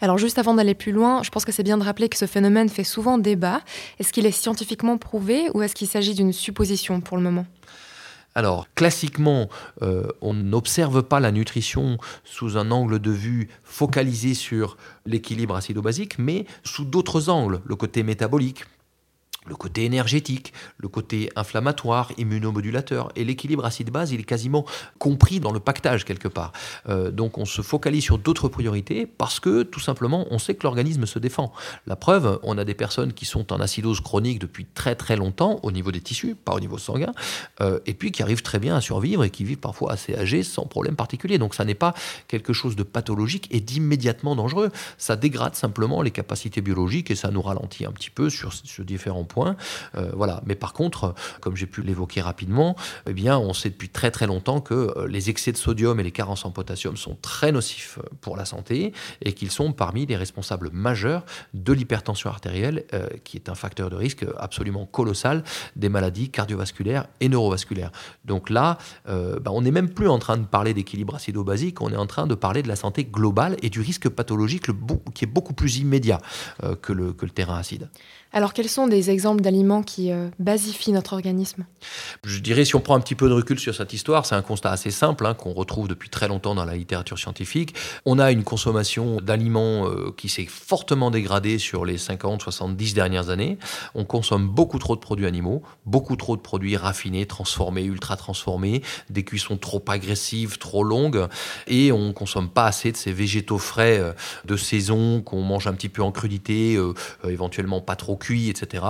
Alors 0.00 0.18
juste 0.18 0.38
avant 0.38 0.54
d'aller 0.54 0.74
plus 0.74 0.92
loin, 0.92 1.22
je 1.22 1.30
pense 1.30 1.44
que 1.44 1.52
c'est 1.52 1.62
bien 1.62 1.78
de 1.78 1.84
rappeler 1.84 2.08
que 2.08 2.16
ce 2.16 2.26
phénomène 2.26 2.68
fait 2.68 2.84
souvent 2.84 3.16
débat. 3.16 3.60
Est-ce 3.98 4.12
qu'il 4.12 4.26
est 4.26 4.32
scientifiquement 4.32 4.98
prouvé 4.98 5.48
ou 5.54 5.62
est-ce 5.62 5.74
qu'il 5.74 5.86
s'agit 5.86 6.14
d'une 6.14 6.32
supposition 6.32 7.00
pour 7.00 7.16
le 7.16 7.22
moment? 7.22 7.46
Alors, 8.34 8.66
classiquement, 8.74 9.48
euh, 9.82 10.08
on 10.20 10.34
n'observe 10.34 11.04
pas 11.04 11.20
la 11.20 11.30
nutrition 11.30 11.98
sous 12.24 12.58
un 12.58 12.72
angle 12.72 12.98
de 12.98 13.12
vue 13.12 13.48
focalisé 13.62 14.34
sur 14.34 14.76
l'équilibre 15.06 15.54
acido-basique, 15.54 16.18
mais 16.18 16.44
sous 16.64 16.84
d'autres 16.84 17.28
angles, 17.28 17.60
le 17.64 17.76
côté 17.76 18.02
métabolique, 18.02 18.64
le 19.46 19.54
côté 19.56 19.84
énergétique, 19.84 20.52
le 20.78 20.88
côté 20.88 21.30
inflammatoire, 21.36 22.12
immunomodulateur. 22.16 23.10
Et 23.16 23.24
l'équilibre 23.24 23.64
acide-base, 23.64 24.12
il 24.12 24.20
est 24.20 24.24
quasiment 24.24 24.64
compris 24.98 25.40
dans 25.40 25.52
le 25.52 25.60
pactage 25.60 26.04
quelque 26.04 26.28
part. 26.28 26.52
Euh, 26.88 27.10
donc 27.10 27.38
on 27.38 27.44
se 27.44 27.62
focalise 27.62 28.02
sur 28.02 28.18
d'autres 28.18 28.48
priorités 28.48 29.06
parce 29.06 29.40
que 29.40 29.62
tout 29.62 29.80
simplement 29.80 30.26
on 30.30 30.38
sait 30.38 30.54
que 30.54 30.62
l'organisme 30.64 31.06
se 31.06 31.18
défend. 31.18 31.52
La 31.86 31.96
preuve, 31.96 32.38
on 32.42 32.56
a 32.58 32.64
des 32.64 32.74
personnes 32.74 33.12
qui 33.12 33.26
sont 33.26 33.52
en 33.52 33.60
acidose 33.60 34.00
chronique 34.00 34.38
depuis 34.38 34.64
très 34.64 34.94
très 34.94 35.16
longtemps 35.16 35.60
au 35.62 35.72
niveau 35.72 35.92
des 35.92 36.00
tissus, 36.00 36.34
pas 36.34 36.54
au 36.54 36.60
niveau 36.60 36.78
sanguin, 36.78 37.12
euh, 37.60 37.80
et 37.86 37.94
puis 37.94 38.12
qui 38.12 38.22
arrivent 38.22 38.42
très 38.42 38.58
bien 38.58 38.76
à 38.76 38.80
survivre 38.80 39.24
et 39.24 39.30
qui 39.30 39.44
vivent 39.44 39.58
parfois 39.58 39.92
assez 39.92 40.14
âgés 40.14 40.42
sans 40.42 40.66
problème 40.66 40.96
particulier. 40.96 41.38
Donc 41.38 41.54
ça 41.54 41.64
n'est 41.64 41.74
pas 41.74 41.94
quelque 42.28 42.52
chose 42.52 42.76
de 42.76 42.82
pathologique 42.82 43.48
et 43.50 43.60
d'immédiatement 43.60 44.36
dangereux. 44.36 44.70
Ça 44.96 45.16
dégrade 45.16 45.54
simplement 45.54 46.02
les 46.02 46.10
capacités 46.10 46.60
biologiques 46.60 47.10
et 47.10 47.14
ça 47.14 47.30
nous 47.30 47.42
ralentit 47.42 47.84
un 47.84 47.92
petit 47.92 48.10
peu 48.10 48.30
sur, 48.30 48.52
sur 48.52 48.84
différents 48.84 49.24
points 49.24 49.33
euh, 49.38 50.10
voilà. 50.14 50.42
Mais 50.46 50.54
par 50.54 50.72
contre, 50.72 51.14
comme 51.40 51.56
j'ai 51.56 51.66
pu 51.66 51.82
l'évoquer 51.82 52.20
rapidement, 52.20 52.76
eh 53.08 53.12
bien, 53.12 53.38
on 53.38 53.52
sait 53.52 53.70
depuis 53.70 53.88
très 53.88 54.10
très 54.10 54.26
longtemps 54.26 54.60
que 54.60 54.74
euh, 54.74 55.06
les 55.06 55.30
excès 55.30 55.52
de 55.52 55.56
sodium 55.56 55.98
et 56.00 56.02
les 56.02 56.10
carences 56.10 56.44
en 56.44 56.50
potassium 56.50 56.96
sont 56.96 57.16
très 57.20 57.52
nocifs 57.52 57.98
euh, 57.98 58.08
pour 58.20 58.36
la 58.36 58.44
santé 58.44 58.92
et 59.22 59.32
qu'ils 59.32 59.50
sont 59.50 59.72
parmi 59.72 60.06
les 60.06 60.16
responsables 60.16 60.70
majeurs 60.72 61.24
de 61.54 61.72
l'hypertension 61.72 62.30
artérielle, 62.30 62.84
qui 63.24 63.36
est 63.36 63.48
un 63.48 63.54
facteur 63.54 63.90
de 63.90 63.96
risque 63.96 64.24
absolument 64.38 64.86
colossal 64.86 65.42
des 65.76 65.88
maladies 65.88 66.30
cardiovasculaires 66.30 67.06
et 67.20 67.28
neurovasculaires. 67.28 67.90
Donc 68.24 68.50
là, 68.50 68.78
bah, 69.06 69.50
on 69.50 69.62
n'est 69.62 69.70
même 69.70 69.90
plus 69.90 70.08
en 70.08 70.18
train 70.18 70.36
de 70.36 70.44
parler 70.44 70.74
d'équilibre 70.74 71.14
acido-basique, 71.14 71.80
on 71.80 71.90
est 71.90 71.96
en 71.96 72.06
train 72.06 72.26
de 72.26 72.34
parler 72.34 72.62
de 72.62 72.68
la 72.68 72.76
santé 72.76 73.04
globale 73.04 73.56
et 73.62 73.70
du 73.70 73.80
risque 73.80 74.08
pathologique 74.08 74.66
qui 75.14 75.24
est 75.24 75.28
beaucoup 75.28 75.54
plus 75.54 75.78
immédiat 75.78 76.20
que 76.82 76.92
le 76.92 77.14
terrain 77.30 77.56
acide. 77.56 77.88
Alors 78.36 78.52
quels 78.52 78.68
sont 78.68 78.88
des 78.88 79.10
exemples 79.10 79.42
d'aliments 79.42 79.84
qui 79.84 80.10
euh, 80.10 80.26
basifient 80.40 80.90
notre 80.90 81.12
organisme? 81.12 81.66
Je 82.24 82.40
dirais, 82.40 82.64
si 82.64 82.74
on 82.74 82.80
prend 82.80 82.96
un 82.96 83.00
petit 83.00 83.14
peu 83.14 83.28
de 83.28 83.32
recul 83.32 83.60
sur 83.60 83.72
cette 83.72 83.92
histoire, 83.92 84.26
c'est 84.26 84.34
un 84.34 84.42
constat 84.42 84.72
assez 84.72 84.90
simple 84.90 85.24
hein, 85.24 85.34
qu'on 85.34 85.52
retrouve 85.52 85.86
depuis 85.86 86.08
très 86.08 86.26
longtemps 86.26 86.56
dans 86.56 86.64
la 86.64 86.74
littérature 86.74 87.16
scientifique. 87.16 87.76
On 88.04 88.18
a 88.18 88.32
une 88.32 88.42
consommation 88.42 89.20
d'aliments 89.20 89.86
euh, 89.86 90.12
qui 90.16 90.28
s'est 90.28 90.48
fortement 90.50 91.12
dégradée 91.12 91.60
sur 91.60 91.84
les 91.84 91.96
50-70 91.96 92.92
dernières 92.92 93.30
années. 93.30 93.56
On 93.94 94.04
consomme 94.04 94.48
beaucoup 94.48 94.80
trop 94.80 94.96
de 94.96 95.00
produits 95.00 95.26
animaux, 95.26 95.62
beaucoup 95.86 96.16
trop 96.16 96.34
de 96.34 96.42
produits 96.42 96.76
raffinés, 96.76 97.26
transformés, 97.26 97.84
ultra 97.84 98.16
transformés, 98.16 98.82
des 99.10 99.22
cuissons 99.22 99.58
trop 99.58 99.84
agressives, 99.86 100.58
trop 100.58 100.82
longues, 100.82 101.28
et 101.68 101.92
on 101.92 102.12
consomme 102.12 102.48
pas 102.48 102.66
assez 102.66 102.90
de 102.90 102.96
ces 102.96 103.12
végétaux 103.12 103.58
frais 103.58 104.00
euh, 104.00 104.12
de 104.44 104.56
saison 104.56 105.22
qu'on 105.22 105.42
mange 105.42 105.68
un 105.68 105.72
petit 105.72 105.88
peu 105.88 106.02
en 106.02 106.10
crudité, 106.10 106.76
éventuellement 107.28 107.80
pas 107.80 107.94
trop 107.94 108.16
etc. 108.32 108.84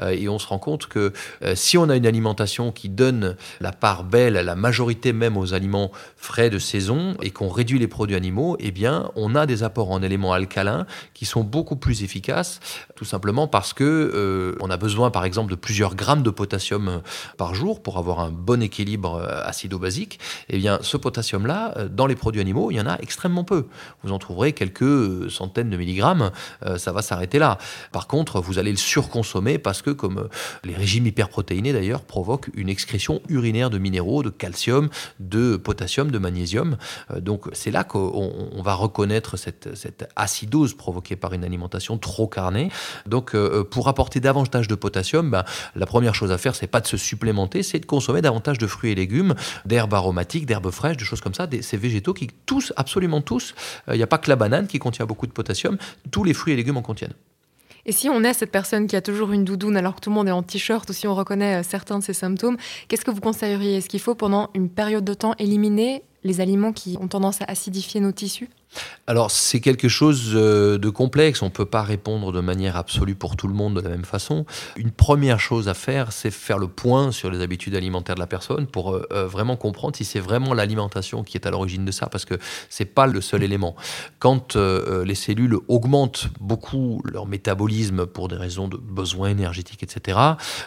Euh, 0.00 0.10
et 0.10 0.28
on 0.28 0.38
se 0.38 0.46
rend 0.46 0.58
compte 0.58 0.86
que 0.86 1.12
euh, 1.42 1.54
si 1.54 1.78
on 1.78 1.88
a 1.88 1.96
une 1.96 2.06
alimentation 2.06 2.72
qui 2.72 2.88
donne 2.88 3.36
la 3.60 3.72
part 3.72 4.04
belle, 4.04 4.34
la 4.34 4.54
majorité 4.54 5.12
même 5.12 5.36
aux 5.36 5.54
aliments 5.54 5.90
frais 6.16 6.50
de 6.50 6.58
saison, 6.58 7.16
et 7.22 7.30
qu'on 7.30 7.48
réduit 7.48 7.78
les 7.78 7.88
produits 7.88 8.16
animaux, 8.16 8.56
eh 8.60 8.70
bien, 8.70 9.10
on 9.16 9.34
a 9.34 9.46
des 9.46 9.62
apports 9.62 9.90
en 9.90 10.02
éléments 10.02 10.32
alcalins 10.32 10.86
qui 11.14 11.26
sont 11.26 11.44
beaucoup 11.44 11.76
plus 11.76 12.02
efficaces, 12.02 12.60
tout 12.96 13.04
simplement 13.04 13.46
parce 13.46 13.72
que 13.72 13.84
euh, 13.84 14.56
on 14.60 14.70
a 14.70 14.76
besoin, 14.76 15.10
par 15.10 15.24
exemple, 15.24 15.50
de 15.50 15.56
plusieurs 15.56 15.94
grammes 15.94 16.22
de 16.22 16.30
potassium 16.30 17.02
par 17.36 17.54
jour 17.54 17.82
pour 17.82 17.98
avoir 17.98 18.20
un 18.20 18.30
bon 18.30 18.62
équilibre 18.62 19.22
acido-basique. 19.44 20.18
Eh 20.48 20.58
bien, 20.58 20.78
ce 20.82 20.96
potassium-là, 20.96 21.88
dans 21.90 22.06
les 22.06 22.16
produits 22.16 22.40
animaux, 22.40 22.70
il 22.70 22.76
y 22.76 22.80
en 22.80 22.86
a 22.86 22.98
extrêmement 23.00 23.44
peu. 23.44 23.66
Vous 24.02 24.12
en 24.12 24.18
trouverez 24.18 24.52
quelques 24.52 25.30
centaines 25.30 25.70
de 25.70 25.76
milligrammes, 25.76 26.30
ça 26.76 26.92
va 26.92 27.02
s'arrêter 27.02 27.38
là. 27.38 27.58
Par 27.92 28.06
contre, 28.06 28.40
vous 28.40 28.58
allez 28.58 28.70
le 28.70 28.77
surconsommer 28.78 29.58
parce 29.58 29.82
que, 29.82 29.90
comme 29.90 30.18
euh, 30.18 30.28
les 30.64 30.74
régimes 30.74 31.06
hyperprotéinés 31.06 31.72
d'ailleurs, 31.72 32.02
provoquent 32.02 32.48
une 32.54 32.68
excrétion 32.68 33.20
urinaire 33.28 33.70
de 33.70 33.78
minéraux, 33.78 34.22
de 34.22 34.30
calcium, 34.30 34.88
de 35.20 35.56
potassium, 35.56 36.10
de 36.10 36.18
magnésium. 36.18 36.76
Euh, 37.10 37.20
donc 37.20 37.48
c'est 37.52 37.70
là 37.70 37.84
qu'on 37.84 38.62
va 38.62 38.74
reconnaître 38.74 39.36
cette, 39.36 39.74
cette, 39.76 40.08
acidose 40.16 40.74
provoquée 40.74 41.16
par 41.16 41.32
une 41.34 41.44
alimentation 41.44 41.98
trop 41.98 42.26
carnée. 42.26 42.70
Donc 43.06 43.34
euh, 43.34 43.64
pour 43.64 43.88
apporter 43.88 44.20
davantage 44.20 44.68
de 44.68 44.74
potassium, 44.74 45.30
ben, 45.30 45.44
la 45.74 45.86
première 45.86 46.14
chose 46.14 46.32
à 46.32 46.38
faire, 46.38 46.54
c'est 46.54 46.66
pas 46.66 46.80
de 46.80 46.86
se 46.86 46.96
supplémenter, 46.96 47.62
c'est 47.62 47.80
de 47.80 47.86
consommer 47.86 48.22
davantage 48.22 48.58
de 48.58 48.66
fruits 48.66 48.92
et 48.92 48.94
légumes, 48.94 49.34
d'herbes 49.64 49.94
aromatiques, 49.94 50.46
d'herbes 50.46 50.70
fraîches, 50.70 50.96
de 50.96 51.04
choses 51.04 51.20
comme 51.20 51.34
ça, 51.34 51.46
ces 51.60 51.76
végétaux 51.76 52.14
qui 52.14 52.28
tous, 52.46 52.72
absolument 52.76 53.20
tous, 53.20 53.54
il 53.88 53.96
n'y 53.96 54.02
a 54.02 54.06
pas 54.06 54.18
que 54.18 54.30
la 54.30 54.36
banane 54.36 54.66
qui 54.66 54.78
contient 54.78 55.06
beaucoup 55.06 55.26
de 55.26 55.32
potassium, 55.32 55.76
tous 56.10 56.24
les 56.24 56.34
fruits 56.34 56.52
et 56.54 56.56
légumes 56.56 56.76
en 56.76 56.82
contiennent. 56.82 57.14
Et 57.88 57.92
si 57.92 58.10
on 58.10 58.22
est 58.22 58.34
cette 58.34 58.52
personne 58.52 58.86
qui 58.86 58.96
a 58.96 59.00
toujours 59.00 59.32
une 59.32 59.44
doudoune 59.44 59.74
alors 59.74 59.94
que 59.94 60.00
tout 60.00 60.10
le 60.10 60.14
monde 60.14 60.28
est 60.28 60.32
en 60.32 60.42
t-shirt 60.42 60.88
ou 60.90 60.92
si 60.92 61.08
on 61.08 61.14
reconnaît 61.14 61.60
euh, 61.60 61.62
certains 61.62 61.98
de 61.98 62.04
ses 62.04 62.12
symptômes, 62.12 62.58
qu'est-ce 62.86 63.02
que 63.02 63.10
vous 63.10 63.22
conseilleriez? 63.22 63.78
Est-ce 63.78 63.88
qu'il 63.88 63.98
faut 63.98 64.14
pendant 64.14 64.50
une 64.52 64.68
période 64.68 65.04
de 65.04 65.14
temps 65.14 65.34
éliminer 65.38 66.02
les 66.24 66.40
aliments 66.40 66.72
qui 66.72 66.96
ont 67.00 67.08
tendance 67.08 67.40
à 67.42 67.44
acidifier 67.44 68.00
nos 68.00 68.12
tissus 68.12 68.48
alors 69.06 69.30
c'est 69.30 69.60
quelque 69.60 69.88
chose 69.88 70.32
euh, 70.34 70.76
de 70.76 70.90
complexe, 70.90 71.40
on 71.40 71.46
ne 71.46 71.50
peut 71.50 71.64
pas 71.64 71.82
répondre 71.82 72.32
de 72.32 72.40
manière 72.40 72.76
absolue 72.76 73.14
pour 73.14 73.36
tout 73.36 73.48
le 73.48 73.54
monde 73.54 73.76
de 73.76 73.80
la 73.80 73.88
même 73.88 74.04
façon. 74.04 74.44
Une 74.76 74.90
première 74.90 75.40
chose 75.40 75.68
à 75.68 75.74
faire, 75.74 76.12
c'est 76.12 76.30
faire 76.30 76.58
le 76.58 76.68
point 76.68 77.10
sur 77.10 77.30
les 77.30 77.40
habitudes 77.40 77.74
alimentaires 77.74 78.16
de 78.16 78.20
la 78.20 78.26
personne 78.26 78.66
pour 78.66 78.92
euh, 78.92 79.06
euh, 79.12 79.26
vraiment 79.26 79.56
comprendre 79.56 79.96
si 79.96 80.04
c'est 80.04 80.20
vraiment 80.20 80.52
l'alimentation 80.52 81.22
qui 81.22 81.38
est 81.38 81.46
à 81.46 81.50
l'origine 81.50 81.86
de 81.86 81.90
ça, 81.90 82.06
parce 82.06 82.26
que 82.26 82.34
c'est 82.68 82.84
pas 82.84 83.06
le 83.06 83.20
seul 83.22 83.42
élément. 83.42 83.74
Quand 84.18 84.56
les 84.56 85.14
cellules 85.14 85.56
augmentent 85.68 86.28
beaucoup 86.40 87.00
leur 87.04 87.26
métabolisme 87.26 88.06
pour 88.06 88.28
des 88.28 88.36
raisons 88.36 88.68
de 88.68 88.76
besoins 88.76 89.30
énergétiques, 89.30 89.82
etc., 89.82 90.18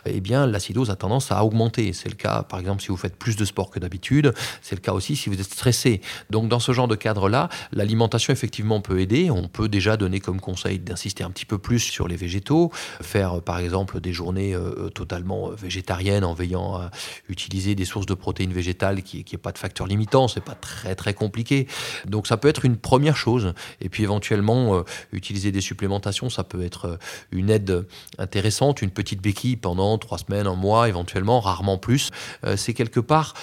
eh 0.06 0.20
bien 0.20 0.48
l'acidose 0.48 0.90
a 0.90 0.96
tendance 0.96 1.32
à 1.32 1.44
augmenter. 1.44 1.94
C'est 1.94 2.10
le 2.10 2.16
cas, 2.16 2.44
par 2.44 2.60
exemple, 2.60 2.82
si 2.82 2.88
vous 2.88 2.98
faites 2.98 3.16
plus 3.16 3.36
de 3.36 3.46
sport 3.46 3.70
que 3.70 3.80
d'habitude, 3.80 4.34
c'est 4.62 4.76
le 4.76 4.82
cas 4.82 4.94
aussi 4.94 5.16
si 5.16 5.30
vous 5.30 5.40
stressé. 5.44 6.02
Donc 6.30 6.50
dans 6.50 6.60
ce 6.60 6.72
genre 6.72 6.88
de 6.88 6.96
cadre-là, 6.96 7.50
la 7.72 7.86
l'alimentation 7.92 8.32
effectivement 8.32 8.80
peut 8.80 9.02
aider. 9.02 9.30
On 9.32 9.50
peut 9.50 9.68
déjà 9.68 9.98
donner 9.98 10.22
comme 10.22 10.40
conseil 10.40 10.80
d'insister 10.80 11.26
un 11.26 11.30
petit 11.30 11.46
peu 11.46 11.58
plus 11.58 11.80
sur 11.80 12.08
les 12.08 12.16
végétaux, 12.16 12.72
faire 13.02 13.42
par 13.42 13.60
exemple 13.60 14.00
des 14.00 14.14
journées 14.14 14.56
euh, 14.56 14.90
totalement 14.90 15.50
végétariennes 15.50 16.24
en 16.24 16.34
veillant 16.34 16.76
à 16.76 16.92
utiliser 17.28 17.76
des 17.76 17.84
sources 17.84 18.06
de 18.06 18.14
protéines 18.14 18.54
végétales 18.54 19.02
qui 19.02 19.26
n'aient 19.30 19.38
pas 19.38 19.52
de 19.52 19.58
facteurs 19.58 19.88
limitants. 19.88 20.30
C'est 20.30 20.44
pas 20.44 20.56
très 20.56 20.96
très 20.96 21.14
compliqué. 21.14 21.68
Donc 22.06 22.28
ça 22.28 22.38
peut 22.38 22.48
être 22.48 22.64
une 22.64 22.78
première 22.78 23.18
chose. 23.18 23.54
Et 23.82 23.90
puis 23.90 24.04
éventuellement 24.04 24.76
euh, 24.76 24.84
utiliser 25.12 25.52
des 25.52 25.62
supplémentations, 25.62 26.30
ça 26.30 26.46
peut 26.46 26.64
être 26.64 26.86
euh, 26.86 26.98
une 27.32 27.50
aide 27.50 27.86
intéressante, 28.20 28.82
une 28.82 28.92
petite 28.92 29.22
béquille 29.22 29.58
pendant 29.58 29.98
trois 29.98 30.18
semaines, 30.18 30.48
un 30.48 30.56
mois, 30.56 30.88
éventuellement, 30.88 31.42
rarement 31.42 31.78
plus. 31.78 32.10
c'est 32.56 32.74
quelque 32.74 33.00
part 33.00 33.34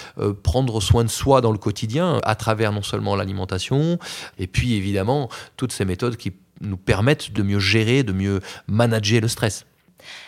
prendre 0.43 0.81
soin 0.81 1.05
de 1.05 1.09
soi 1.09 1.41
dans 1.41 1.53
le 1.53 1.59
quotidien 1.59 1.88
à 1.97 2.35
travers 2.35 2.73
non 2.73 2.83
seulement 2.83 3.17
l'alimentation, 3.17 3.99
et 4.39 4.47
puis 4.47 4.75
évidemment, 4.75 5.29
toutes 5.57 5.73
ces 5.73 5.85
méthodes 5.85 6.17
qui 6.17 6.33
nous 6.61 6.77
permettent 6.77 7.33
de 7.33 7.43
mieux 7.43 7.61
gérer, 7.61 8.03
de 8.03 8.13
mieux 8.13 8.41
manager 8.67 9.21
le 9.21 9.29
stress. 9.29 9.65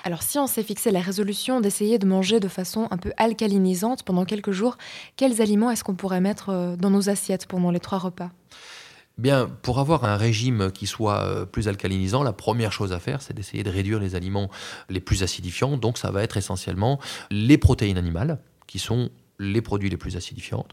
Alors 0.05 0.23
si 0.23 0.39
on 0.39 0.47
s'est 0.47 0.63
fixé 0.63 0.91
la 0.91 1.01
résolution 1.01 1.61
d'essayer 1.61 1.99
de 1.99 2.07
manger 2.07 2.41
de 2.41 2.49
façon 2.49 2.89
un 2.91 2.97
peu 2.97 3.13
alcalinisante 3.17 4.03
pendant 4.03 4.25
quelques 4.25 4.51
jours, 4.51 4.77
quels 5.17 5.41
aliments 5.41 5.71
est-ce 5.71 5.85
qu'on 5.85 5.95
pourrait 5.95 6.21
mettre 6.21 6.51
euh, 6.51 6.77
dans 6.77 6.91
nos 6.91 7.09
assiettes 7.09 7.47
pendant 7.47 7.71
les 7.71 7.81
trois 7.81 7.99
repas? 7.99 8.31
Bien, 9.19 9.51
pour 9.63 9.81
avoir 9.81 10.05
un 10.05 10.17
régime 10.17 10.71
qui 10.73 10.87
soit 10.87 11.23
euh, 11.25 11.45
plus 11.45 11.69
alcalinisant, 11.69 12.23
la 12.23 12.33
première 12.33 12.73
chose 12.73 12.93
à 12.93 12.99
faire, 12.99 13.21
c'est 13.21 13.35
d'essayer 13.35 13.63
de 13.63 13.71
réduire 13.71 14.01
les 14.01 14.15
aliments 14.15 14.49
les 14.89 15.01
plus 15.01 15.23
acidifiants. 15.23 15.77
Donc, 15.77 15.99
ça 15.99 16.11
va 16.11 16.23
être 16.23 16.39
essentiellement 16.39 16.99
les 17.31 17.59
protéines 17.59 17.99
animales, 17.99 18.39
qui 18.67 18.79
sont 18.79 19.11
les 19.41 19.63
produits 19.63 19.89
les 19.89 19.97
plus 19.97 20.17
acidifiants. 20.17 20.67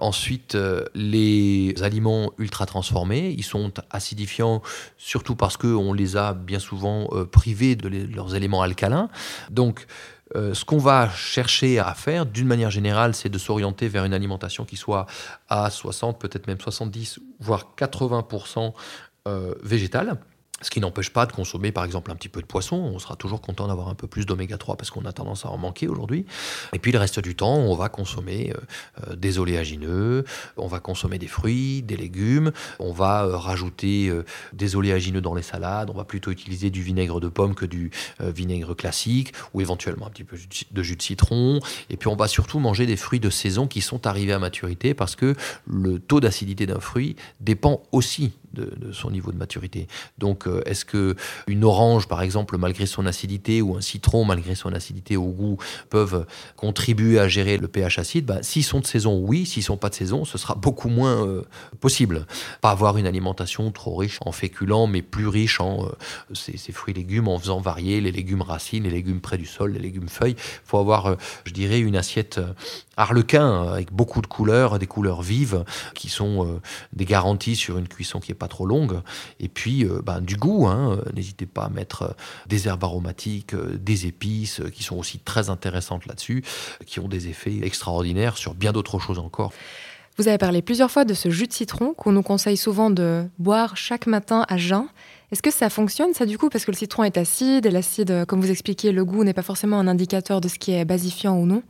Ensuite, 0.00 0.54
euh, 0.54 0.84
les 0.94 1.74
aliments 1.82 2.32
ultra 2.38 2.64
transformés, 2.64 3.34
ils 3.36 3.44
sont 3.44 3.72
acidifiants 3.90 4.62
surtout 4.96 5.36
parce 5.36 5.56
qu'on 5.58 5.92
les 5.92 6.16
a 6.16 6.32
bien 6.32 6.58
souvent 6.58 7.08
euh, 7.12 7.26
privés 7.26 7.76
de 7.76 7.88
leurs 7.88 8.34
éléments 8.34 8.62
alcalins. 8.62 9.10
Donc, 9.50 9.86
euh, 10.34 10.54
ce 10.54 10.64
qu'on 10.64 10.78
va 10.78 11.10
chercher 11.10 11.78
à 11.78 11.92
faire, 11.92 12.24
d'une 12.24 12.46
manière 12.46 12.70
générale, 12.70 13.14
c'est 13.14 13.28
de 13.28 13.36
s'orienter 13.36 13.88
vers 13.88 14.06
une 14.06 14.14
alimentation 14.14 14.64
qui 14.64 14.76
soit 14.76 15.04
à 15.50 15.68
60, 15.68 16.18
peut-être 16.18 16.46
même 16.46 16.60
70, 16.60 17.20
voire 17.38 17.74
80% 17.76 18.72
végétale. 19.62 20.18
Ce 20.62 20.70
qui 20.70 20.80
n'empêche 20.80 21.10
pas 21.10 21.26
de 21.26 21.32
consommer 21.32 21.72
par 21.72 21.84
exemple 21.84 22.10
un 22.10 22.14
petit 22.14 22.28
peu 22.28 22.40
de 22.40 22.46
poisson. 22.46 22.76
On 22.76 22.98
sera 22.98 23.16
toujours 23.16 23.40
content 23.40 23.68
d'avoir 23.68 23.88
un 23.88 23.94
peu 23.94 24.06
plus 24.06 24.26
d'oméga 24.26 24.56
3 24.56 24.76
parce 24.76 24.90
qu'on 24.90 25.04
a 25.04 25.12
tendance 25.12 25.44
à 25.44 25.50
en 25.50 25.58
manquer 25.58 25.88
aujourd'hui. 25.88 26.24
Et 26.72 26.78
puis 26.78 26.92
le 26.92 26.98
reste 26.98 27.20
du 27.20 27.34
temps, 27.34 27.56
on 27.56 27.74
va 27.74 27.88
consommer 27.88 28.52
euh, 28.54 29.10
euh, 29.10 29.16
des 29.16 29.38
oléagineux, 29.38 30.24
on 30.56 30.68
va 30.68 30.80
consommer 30.80 31.18
des 31.18 31.26
fruits, 31.26 31.82
des 31.82 31.96
légumes, 31.96 32.52
on 32.78 32.92
va 32.92 33.24
euh, 33.24 33.36
rajouter 33.36 34.12
des 34.52 34.76
oléagineux 34.76 35.20
dans 35.20 35.34
les 35.34 35.42
salades, 35.42 35.90
on 35.90 35.94
va 35.94 36.04
plutôt 36.04 36.30
utiliser 36.30 36.70
du 36.70 36.82
vinaigre 36.82 37.20
de 37.20 37.28
pomme 37.28 37.54
que 37.54 37.66
du 37.66 37.90
vinaigre 38.20 38.74
classique 38.74 39.32
ou 39.54 39.60
éventuellement 39.60 40.06
un 40.06 40.10
petit 40.10 40.24
peu 40.24 40.36
de 40.70 40.82
jus 40.82 40.96
de 40.96 41.02
citron. 41.02 41.60
Et 41.90 41.96
puis 41.96 42.08
on 42.08 42.16
va 42.16 42.28
surtout 42.28 42.58
manger 42.58 42.86
des 42.86 42.96
fruits 42.96 43.20
de 43.20 43.30
saison 43.30 43.66
qui 43.66 43.80
sont 43.80 44.06
arrivés 44.06 44.32
à 44.32 44.38
maturité 44.38 44.94
parce 44.94 45.16
que 45.16 45.34
le 45.66 45.98
taux 45.98 46.20
d'acidité 46.20 46.66
d'un 46.66 46.80
fruit 46.80 47.16
dépend 47.40 47.82
aussi 47.92 48.32
de, 48.52 48.92
son 48.92 49.10
niveau 49.10 49.32
de 49.32 49.36
maturité. 49.36 49.86
Donc, 50.18 50.46
euh, 50.46 50.62
est-ce 50.66 50.84
que 50.84 51.16
une 51.46 51.64
orange, 51.64 52.08
par 52.08 52.22
exemple, 52.22 52.56
malgré 52.58 52.86
son 52.86 53.06
acidité, 53.06 53.62
ou 53.62 53.76
un 53.76 53.80
citron, 53.80 54.24
malgré 54.24 54.54
son 54.54 54.72
acidité 54.72 55.16
au 55.16 55.28
goût, 55.28 55.56
peuvent 55.90 56.26
contribuer 56.56 57.18
à 57.18 57.28
gérer 57.28 57.56
le 57.56 57.68
pH 57.68 57.98
acide? 57.98 58.26
Bah, 58.26 58.42
S'ils 58.42 58.64
sont 58.64 58.80
de 58.80 58.86
saison, 58.86 59.18
oui. 59.18 59.46
S'ils 59.46 59.62
sont 59.62 59.76
pas 59.76 59.88
de 59.88 59.94
saison, 59.94 60.24
ce 60.24 60.38
sera 60.38 60.54
beaucoup 60.54 60.88
moins 60.88 61.26
euh, 61.26 61.42
possible. 61.80 62.26
Pas 62.60 62.70
avoir 62.70 62.98
une 62.98 63.06
alimentation 63.06 63.70
trop 63.70 63.96
riche 63.96 64.18
en 64.24 64.32
féculents, 64.32 64.86
mais 64.86 65.02
plus 65.02 65.28
riche 65.28 65.60
en 65.60 65.86
euh, 65.86 65.88
ces, 66.34 66.72
fruits 66.72 66.94
et 66.94 66.96
légumes, 66.98 67.28
en 67.28 67.38
faisant 67.38 67.60
varier 67.60 68.00
les 68.00 68.12
légumes 68.12 68.42
racines, 68.42 68.84
les 68.84 68.90
légumes 68.90 69.20
près 69.20 69.38
du 69.38 69.46
sol, 69.46 69.72
les 69.72 69.80
légumes 69.80 70.08
feuilles. 70.08 70.36
Il 70.36 70.66
faut 70.68 70.78
avoir, 70.78 71.16
je 71.44 71.52
dirais, 71.52 71.80
une 71.80 71.96
assiette 71.96 72.40
harlequin 72.96 73.62
avec 73.72 73.92
beaucoup 73.92 74.20
de 74.20 74.26
couleurs, 74.26 74.78
des 74.78 74.86
couleurs 74.86 75.22
vives, 75.22 75.64
qui 75.94 76.08
sont 76.08 76.60
des 76.92 77.04
garanties 77.04 77.56
sur 77.56 77.78
une 77.78 77.88
cuisson 77.88 78.20
qui 78.20 78.32
est 78.32 78.36
pas 78.42 78.48
trop 78.48 78.66
longue. 78.66 79.02
Et 79.38 79.46
puis, 79.46 79.84
euh, 79.84 80.02
ben, 80.04 80.20
du 80.20 80.34
goût, 80.34 80.66
hein. 80.66 80.98
n'hésitez 81.14 81.46
pas 81.46 81.66
à 81.66 81.68
mettre 81.68 82.02
euh, 82.02 82.12
des 82.48 82.66
herbes 82.66 82.82
aromatiques, 82.82 83.54
euh, 83.54 83.78
des 83.80 84.06
épices, 84.06 84.60
qui 84.74 84.82
sont 84.82 84.96
aussi 84.96 85.20
très 85.20 85.48
intéressantes 85.48 86.06
là-dessus, 86.06 86.42
qui 86.84 86.98
ont 86.98 87.06
des 87.06 87.28
effets 87.28 87.60
extraordinaires 87.62 88.36
sur 88.36 88.54
bien 88.54 88.72
d'autres 88.72 88.98
choses 88.98 89.20
encore. 89.20 89.52
Vous 90.18 90.26
avez 90.26 90.38
parlé 90.38 90.60
plusieurs 90.60 90.90
fois 90.90 91.04
de 91.04 91.14
ce 91.14 91.30
jus 91.30 91.46
de 91.46 91.52
citron 91.52 91.94
qu'on 91.94 92.10
nous 92.10 92.24
conseille 92.24 92.56
souvent 92.56 92.90
de 92.90 93.24
boire 93.38 93.76
chaque 93.76 94.08
matin 94.08 94.44
à 94.48 94.56
jeun. 94.56 94.86
Est-ce 95.30 95.40
que 95.40 95.52
ça 95.52 95.70
fonctionne, 95.70 96.12
ça, 96.12 96.26
du 96.26 96.36
coup? 96.36 96.48
Parce 96.48 96.64
que 96.64 96.72
le 96.72 96.76
citron 96.76 97.04
est 97.04 97.16
acide, 97.16 97.64
et 97.64 97.70
l'acide, 97.70 98.24
comme 98.26 98.40
vous 98.40 98.50
expliquiez, 98.50 98.90
le 98.90 99.04
goût 99.04 99.22
n'est 99.22 99.34
pas 99.34 99.42
forcément 99.42 99.78
un 99.78 99.86
indicateur 99.86 100.40
de 100.40 100.48
ce 100.48 100.58
qui 100.58 100.72
est 100.72 100.84
basifiant 100.84 101.38
ou 101.38 101.46
non. 101.46 101.62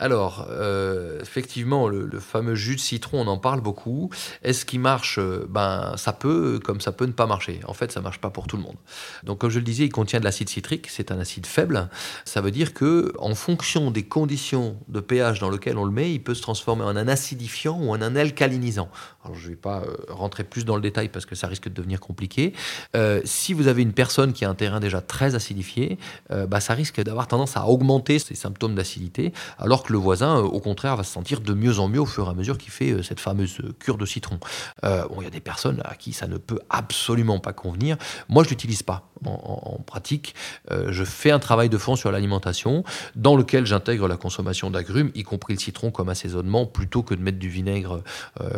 Alors, 0.00 0.46
euh, 0.48 1.20
effectivement, 1.20 1.88
le, 1.88 2.08
fameux 2.20 2.54
jus 2.54 2.76
de 2.76 2.80
citron, 2.80 3.20
on 3.22 3.26
en 3.26 3.38
parle 3.38 3.60
beaucoup. 3.60 4.10
Est-ce 4.44 4.64
qu'il 4.64 4.78
marche? 4.78 5.18
Ben, 5.48 5.94
ça 5.96 6.12
peut, 6.12 6.60
comme 6.62 6.80
ça 6.80 6.92
peut 6.92 7.06
ne 7.06 7.12
pas 7.12 7.26
marcher. 7.26 7.60
En 7.66 7.74
fait, 7.74 7.90
ça 7.90 8.00
marche 8.00 8.20
pas 8.20 8.30
pour 8.30 8.46
tout 8.46 8.56
le 8.56 8.62
monde. 8.62 8.76
Donc, 9.24 9.38
comme 9.38 9.50
je 9.50 9.58
le 9.58 9.64
disais, 9.64 9.84
il 9.86 9.90
contient 9.90 10.20
de 10.20 10.24
l'acide 10.24 10.48
citrique. 10.48 10.86
C'est 10.88 11.10
un 11.10 11.18
acide 11.18 11.46
faible. 11.46 11.88
Ça 12.24 12.40
veut 12.40 12.52
dire 12.52 12.74
que, 12.74 13.12
en 13.18 13.34
fonction 13.34 13.90
des 13.90 14.04
conditions 14.04 14.76
de 14.86 15.00
pH 15.00 15.40
dans 15.40 15.50
lesquelles 15.50 15.78
on 15.78 15.84
le 15.84 15.90
met, 15.90 16.12
il 16.12 16.22
peut 16.22 16.34
se 16.34 16.42
transformer 16.42 16.84
en 16.84 16.96
un 16.96 17.08
acidifiant 17.08 17.76
ou 17.80 17.90
en 17.90 18.00
un 18.00 18.14
alcalinisant. 18.14 18.88
Alors, 19.24 19.36
je 19.36 19.46
ne 19.46 19.50
vais 19.50 19.56
pas 19.56 19.80
euh, 19.80 19.96
rentrer 20.10 20.44
plus 20.44 20.64
dans 20.64 20.76
le 20.76 20.82
détail 20.82 21.08
parce 21.08 21.26
que 21.26 21.34
ça 21.34 21.48
risque 21.48 21.68
de 21.68 21.74
devenir 21.74 21.98
compliqué. 21.98 22.52
Euh, 22.94 23.20
si 23.24 23.52
vous 23.52 23.66
avez 23.66 23.82
une 23.82 23.92
personne 23.92 24.32
qui 24.32 24.44
a 24.44 24.50
un 24.50 24.54
terrain 24.54 24.78
déjà 24.78 25.00
très 25.00 25.34
acidifié, 25.34 25.98
bah, 26.30 26.60
ça 26.60 26.74
risque 26.74 27.02
d'avoir 27.02 27.26
tendance 27.26 27.56
à 27.56 27.66
augmenter 27.66 28.18
ses 28.18 28.34
symptômes 28.34 28.74
d'acidité, 28.74 29.32
alors 29.58 29.82
le 29.92 29.98
voisin, 29.98 30.38
au 30.38 30.60
contraire, 30.60 30.96
va 30.96 31.02
se 31.02 31.12
sentir 31.12 31.40
de 31.40 31.54
mieux 31.54 31.78
en 31.78 31.88
mieux 31.88 32.00
au 32.00 32.06
fur 32.06 32.26
et 32.26 32.30
à 32.30 32.34
mesure 32.34 32.58
qu'il 32.58 32.70
fait 32.70 33.02
cette 33.02 33.20
fameuse 33.20 33.58
cure 33.78 33.98
de 33.98 34.06
citron. 34.06 34.38
bon, 34.82 35.16
il 35.20 35.24
y 35.24 35.26
a 35.26 35.30
des 35.30 35.40
personnes 35.40 35.80
à 35.84 35.94
qui 35.94 36.12
ça 36.12 36.26
ne 36.26 36.36
peut 36.36 36.60
absolument 36.70 37.38
pas 37.38 37.52
convenir. 37.52 37.96
Moi, 38.28 38.44
je 38.44 38.50
l'utilise 38.50 38.82
pas 38.82 39.10
en, 39.24 39.80
pratique. 39.86 40.34
je 40.70 41.04
fais 41.04 41.30
un 41.30 41.38
travail 41.38 41.68
de 41.68 41.78
fond 41.78 41.96
sur 41.96 42.10
l'alimentation 42.12 42.84
dans 43.16 43.36
lequel 43.36 43.66
j'intègre 43.66 44.08
la 44.08 44.16
consommation 44.16 44.70
d'agrumes, 44.70 45.10
y 45.14 45.22
compris 45.22 45.54
le 45.54 45.60
citron 45.60 45.90
comme 45.90 46.08
assaisonnement, 46.08 46.66
plutôt 46.66 47.02
que 47.02 47.14
de 47.14 47.22
mettre 47.22 47.38
du 47.38 47.48
vinaigre 47.48 48.02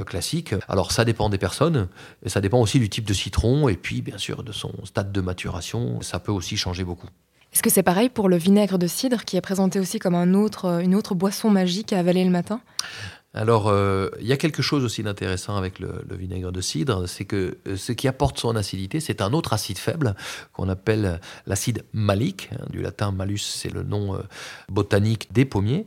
classique. 0.07 0.55
Alors 0.69 0.93
ça 0.93 1.05
dépend 1.05 1.29
des 1.29 1.39
personnes, 1.39 1.89
et 2.25 2.29
ça 2.29 2.41
dépend 2.41 2.61
aussi 2.61 2.79
du 2.79 2.89
type 2.89 3.05
de 3.05 3.15
citron, 3.15 3.69
et 3.69 3.77
puis 3.77 4.03
bien 4.03 4.19
sûr 4.19 4.43
de 4.43 4.53
son 4.53 4.73
stade 4.85 5.13
de 5.13 5.21
maturation, 5.21 6.01
ça 6.03 6.19
peut 6.19 6.33
aussi 6.33 6.57
changer 6.57 6.85
beaucoup. 6.85 7.09
Est-ce 7.52 7.62
que 7.62 7.71
c'est 7.71 7.83
pareil 7.83 8.09
pour 8.09 8.28
le 8.28 8.37
vinaigre 8.37 8.78
de 8.78 8.87
cidre 8.87 9.25
qui 9.25 9.37
est 9.37 9.40
présenté 9.40 9.80
aussi 9.80 9.99
comme 9.99 10.14
un 10.14 10.35
autre, 10.35 10.80
une 10.83 10.95
autre 10.95 11.14
boisson 11.14 11.50
magique 11.50 11.92
à 11.92 11.99
avaler 11.99 12.25
le 12.25 12.30
matin? 12.30 12.61
Alors, 13.33 13.69
euh, 13.69 14.09
il 14.21 14.27
y 14.27 14.33
a 14.33 14.37
quelque 14.37 14.61
chose 14.61 14.85
aussi 14.85 15.05
d'intéressant 15.05 15.57
avec 15.57 15.79
le, 15.79 16.03
vinaigre 16.11 16.51
de 16.51 16.61
cidre, 16.61 17.09
c'est 17.09 17.25
que 17.25 17.59
euh, 17.69 17.77
ce 17.77 17.93
qui 17.93 18.09
apporte 18.09 18.41
son 18.41 18.57
acidité, 18.57 18.99
c'est 18.99 19.23
un 19.23 19.33
autre 19.33 19.53
acide 19.53 19.79
faible 19.79 20.17
qu'on 20.53 20.69
appelle 20.69 21.21
l'acide 21.47 21.85
malique, 21.93 22.51
hein, 22.53 22.65
du 22.71 22.83
latin 22.83 23.13
malus, 23.13 23.39
c'est 23.39 23.73
le 23.73 23.85
nom 23.85 24.17
euh, 24.17 24.19
botanique 24.69 25.33
des 25.33 25.45
pommiers. 25.45 25.85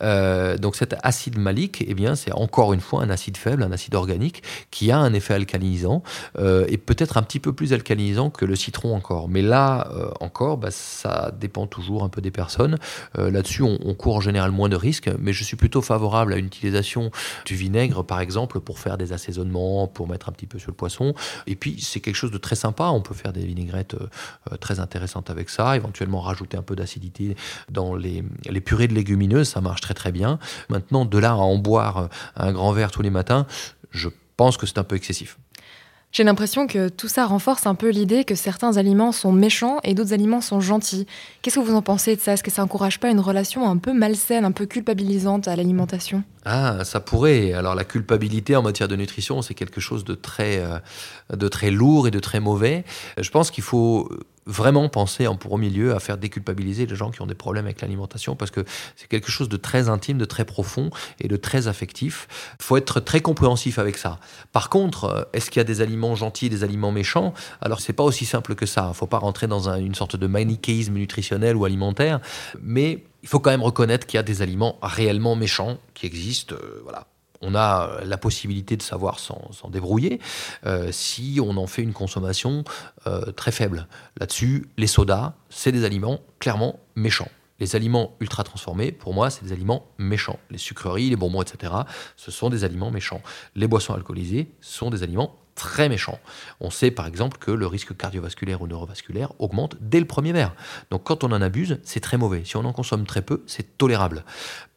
donc 0.00 0.76
cet 0.76 0.96
acide 1.02 1.38
malique, 1.38 1.84
eh 1.86 1.92
bien, 1.92 2.16
c'est 2.16 2.32
encore 2.32 2.72
une 2.72 2.80
fois 2.80 3.02
un 3.02 3.10
acide 3.10 3.36
faible, 3.36 3.62
un 3.62 3.72
acide 3.72 3.94
organique, 3.94 4.42
qui 4.70 4.90
a 4.90 4.98
un 4.98 5.12
effet 5.12 5.34
alcalinisant, 5.34 6.02
et 6.38 6.78
peut-être 6.78 7.16
un 7.16 7.22
petit 7.22 7.40
peu 7.40 7.52
plus 7.52 7.72
alcalinisant 7.72 8.30
que 8.30 8.44
le 8.44 8.56
citron 8.56 8.94
encore. 8.94 9.28
Mais 9.28 9.42
là, 9.42 9.90
encore, 10.20 10.56
bah, 10.56 10.70
ça 10.70 11.32
dépend 11.38 11.66
toujours 11.66 12.04
un 12.04 12.08
peu 12.08 12.20
des 12.20 12.30
personnes. 12.30 12.78
Là-dessus, 13.16 13.62
on, 13.62 13.78
on 13.84 13.94
court 13.94 14.16
en 14.16 14.20
général 14.20 14.50
moins 14.50 14.68
de 14.68 14.76
risques, 14.76 15.10
mais 15.18 15.32
je 15.32 15.44
suis 15.44 15.56
plutôt 15.56 15.82
favorable 15.82 16.32
à 16.32 16.36
une 16.36 16.46
utilisation 16.46 16.85
du 17.44 17.54
vinaigre, 17.54 18.04
par 18.04 18.20
exemple, 18.20 18.60
pour 18.60 18.78
faire 18.78 18.96
des 18.96 19.12
assaisonnements, 19.12 19.86
pour 19.86 20.08
mettre 20.08 20.28
un 20.28 20.32
petit 20.32 20.46
peu 20.46 20.58
sur 20.58 20.70
le 20.70 20.76
poisson. 20.76 21.14
Et 21.46 21.56
puis, 21.56 21.80
c'est 21.80 22.00
quelque 22.00 22.14
chose 22.16 22.30
de 22.30 22.38
très 22.38 22.56
sympa. 22.56 22.84
On 22.84 23.00
peut 23.00 23.14
faire 23.14 23.32
des 23.32 23.44
vinaigrettes 23.44 23.94
euh, 23.94 24.08
euh, 24.52 24.56
très 24.56 24.80
intéressantes 24.80 25.30
avec 25.30 25.50
ça, 25.50 25.76
éventuellement 25.76 26.20
rajouter 26.20 26.56
un 26.56 26.62
peu 26.62 26.76
d'acidité 26.76 27.36
dans 27.70 27.94
les, 27.94 28.24
les 28.48 28.60
purées 28.60 28.88
de 28.88 28.94
légumineuses. 28.94 29.48
Ça 29.48 29.60
marche 29.60 29.80
très, 29.80 29.94
très 29.94 30.12
bien. 30.12 30.38
Maintenant, 30.68 31.04
de 31.04 31.18
là 31.18 31.30
à 31.30 31.34
en 31.34 31.56
boire 31.56 32.08
un 32.36 32.52
grand 32.52 32.72
verre 32.72 32.90
tous 32.90 33.02
les 33.02 33.10
matins, 33.10 33.46
je 33.90 34.08
pense 34.36 34.56
que 34.56 34.66
c'est 34.66 34.78
un 34.78 34.84
peu 34.84 34.96
excessif. 34.96 35.38
J'ai 36.16 36.24
l'impression 36.24 36.66
que 36.66 36.88
tout 36.88 37.08
ça 37.08 37.26
renforce 37.26 37.66
un 37.66 37.74
peu 37.74 37.90
l'idée 37.90 38.24
que 38.24 38.34
certains 38.34 38.78
aliments 38.78 39.12
sont 39.12 39.32
méchants 39.32 39.80
et 39.84 39.92
d'autres 39.92 40.14
aliments 40.14 40.40
sont 40.40 40.60
gentils. 40.60 41.06
Qu'est-ce 41.42 41.56
que 41.56 41.60
vous 41.60 41.74
en 41.74 41.82
pensez 41.82 42.16
de 42.16 42.22
ça? 42.22 42.32
Est-ce 42.32 42.42
que 42.42 42.50
ça 42.50 42.62
encourage 42.62 42.98
pas 42.98 43.10
une 43.10 43.20
relation 43.20 43.68
un 43.68 43.76
peu 43.76 43.92
malsaine, 43.92 44.46
un 44.46 44.50
peu 44.50 44.64
culpabilisante 44.64 45.46
à 45.46 45.56
l'alimentation? 45.56 46.24
Ah, 46.46 46.84
ça 46.84 47.00
pourrait. 47.00 47.52
Alors 47.52 47.74
la 47.74 47.84
culpabilité 47.84 48.56
en 48.56 48.62
matière 48.62 48.88
de 48.88 48.96
nutrition, 48.96 49.42
c'est 49.42 49.52
quelque 49.52 49.78
chose 49.78 50.04
de 50.04 50.14
très, 50.14 50.56
euh, 50.60 50.78
de 51.36 51.48
très 51.48 51.70
lourd 51.70 52.08
et 52.08 52.10
de 52.10 52.18
très 52.18 52.40
mauvais. 52.40 52.86
Je 53.20 53.28
pense 53.28 53.50
qu'il 53.50 53.64
faut 53.64 54.08
vraiment 54.46 54.88
penser 54.88 55.26
en 55.26 55.36
premier 55.36 55.70
lieu 55.70 55.94
à 55.94 56.00
faire 56.00 56.18
déculpabiliser 56.18 56.86
les 56.86 56.96
gens 56.96 57.10
qui 57.10 57.20
ont 57.20 57.26
des 57.26 57.34
problèmes 57.34 57.66
avec 57.66 57.80
l'alimentation 57.80 58.36
parce 58.36 58.50
que 58.50 58.64
c'est 58.94 59.08
quelque 59.08 59.30
chose 59.30 59.48
de 59.48 59.56
très 59.56 59.88
intime, 59.88 60.18
de 60.18 60.24
très 60.24 60.44
profond 60.44 60.90
et 61.20 61.28
de 61.28 61.36
très 61.36 61.68
affectif. 61.68 62.28
Il 62.60 62.64
faut 62.64 62.76
être 62.76 63.00
très 63.00 63.20
compréhensif 63.20 63.78
avec 63.78 63.98
ça. 63.98 64.18
Par 64.52 64.70
contre, 64.70 65.04
euh, 65.04 65.22
est-ce 65.32 65.50
qu'il 65.50 65.60
y 65.60 65.60
a 65.60 65.64
des 65.64 65.80
aliments 65.80 66.14
gentils 66.14 66.48
des 66.48 66.64
aliments 66.64 66.92
méchants? 66.92 67.34
Alors 67.60 67.80
c'est 67.80 67.92
pas 67.92 68.04
aussi 68.04 68.24
simple 68.24 68.54
que 68.54 68.66
ça. 68.66 68.84
Il 68.84 68.88
ne 68.88 68.94
faut 68.94 69.06
pas 69.06 69.18
rentrer 69.18 69.46
dans 69.46 69.68
une 69.68 69.94
sorte 69.94 70.16
de 70.16 70.26
manichéisme 70.26 70.94
nutritionnel 70.94 71.56
ou 71.56 71.64
alimentaire, 71.64 72.20
mais 72.62 73.04
il 73.22 73.28
faut 73.28 73.40
quand 73.40 73.50
même 73.50 73.62
reconnaître 73.62 74.06
qu'il 74.06 74.18
y 74.18 74.20
a 74.20 74.22
des 74.22 74.42
aliments 74.42 74.78
réellement 74.82 75.34
méchants 75.34 75.78
qui 75.94 76.06
existent. 76.06 76.54
Euh, 76.54 76.80
voilà 76.84 77.06
on 77.40 77.54
a 77.54 78.00
la 78.04 78.16
possibilité 78.16 78.76
de 78.76 78.82
savoir 78.82 79.18
s'en 79.18 79.70
débrouiller 79.70 80.20
euh, 80.64 80.90
si 80.92 81.38
on 81.42 81.56
en 81.56 81.66
fait 81.66 81.82
une 81.82 81.92
consommation 81.92 82.64
euh, 83.06 83.32
très 83.32 83.52
faible. 83.52 83.88
Là-dessus, 84.18 84.66
les 84.76 84.86
sodas, 84.86 85.34
c'est 85.50 85.72
des 85.72 85.84
aliments 85.84 86.20
clairement 86.38 86.80
méchants. 86.94 87.28
Les 87.58 87.74
aliments 87.74 88.14
ultra 88.20 88.44
transformés, 88.44 88.92
pour 88.92 89.14
moi, 89.14 89.30
c'est 89.30 89.42
des 89.44 89.52
aliments 89.52 89.86
méchants. 89.98 90.38
Les 90.50 90.58
sucreries, 90.58 91.08
les 91.08 91.16
bonbons, 91.16 91.40
etc., 91.40 91.72
ce 92.16 92.30
sont 92.30 92.50
des 92.50 92.64
aliments 92.64 92.90
méchants. 92.90 93.22
Les 93.54 93.66
boissons 93.66 93.94
alcoolisées 93.94 94.50
sont 94.60 94.90
des 94.90 95.02
aliments 95.02 95.36
très 95.54 95.88
méchants. 95.88 96.20
On 96.60 96.70
sait 96.70 96.90
par 96.90 97.06
exemple 97.06 97.38
que 97.38 97.50
le 97.50 97.66
risque 97.66 97.96
cardiovasculaire 97.96 98.60
ou 98.60 98.66
neurovasculaire 98.66 99.32
augmente 99.38 99.76
dès 99.80 100.00
le 100.00 100.06
premier 100.06 100.32
verre. 100.32 100.54
Donc 100.90 101.04
quand 101.04 101.24
on 101.24 101.32
en 101.32 101.40
abuse, 101.40 101.80
c'est 101.82 102.00
très 102.00 102.18
mauvais. 102.18 102.44
Si 102.44 102.56
on 102.56 102.64
en 102.64 102.74
consomme 102.74 103.06
très 103.06 103.22
peu, 103.22 103.42
c'est 103.46 103.78
tolérable. 103.78 104.24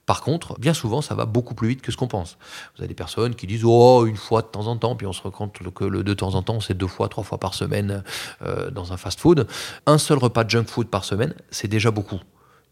Par 0.09 0.21
contre, 0.21 0.59
bien 0.59 0.73
souvent, 0.73 1.03
ça 1.03 1.13
va 1.13 1.27
beaucoup 1.27 1.53
plus 1.53 1.67
vite 1.67 1.83
que 1.83 1.91
ce 1.91 1.97
qu'on 1.97 2.07
pense. 2.07 2.39
Vous 2.73 2.81
avez 2.81 2.87
des 2.87 2.95
personnes 2.95 3.35
qui 3.35 3.45
disent 3.45 3.63
oh 3.63 4.07
une 4.07 4.17
fois 4.17 4.41
de 4.41 4.47
temps 4.47 4.65
en 4.65 4.75
temps, 4.75 4.95
puis 4.95 5.05
on 5.05 5.13
se 5.13 5.21
rend 5.21 5.29
compte 5.29 5.59
que 5.71 5.83
le 5.83 6.01
de 6.01 6.13
temps 6.15 6.33
en 6.33 6.41
temps, 6.41 6.59
c'est 6.61 6.73
deux 6.73 6.87
fois, 6.87 7.09
trois 7.09 7.23
fois 7.23 7.37
par 7.37 7.53
semaine 7.53 8.03
euh, 8.41 8.71
dans 8.71 8.91
un 8.91 8.97
fast-food. 8.97 9.45
Un 9.85 9.99
seul 9.99 10.17
repas 10.17 10.45
de 10.45 10.49
junk 10.49 10.63
food 10.65 10.87
par 10.87 11.05
semaine, 11.05 11.35
c'est 11.51 11.67
déjà 11.67 11.91
beaucoup. 11.91 12.19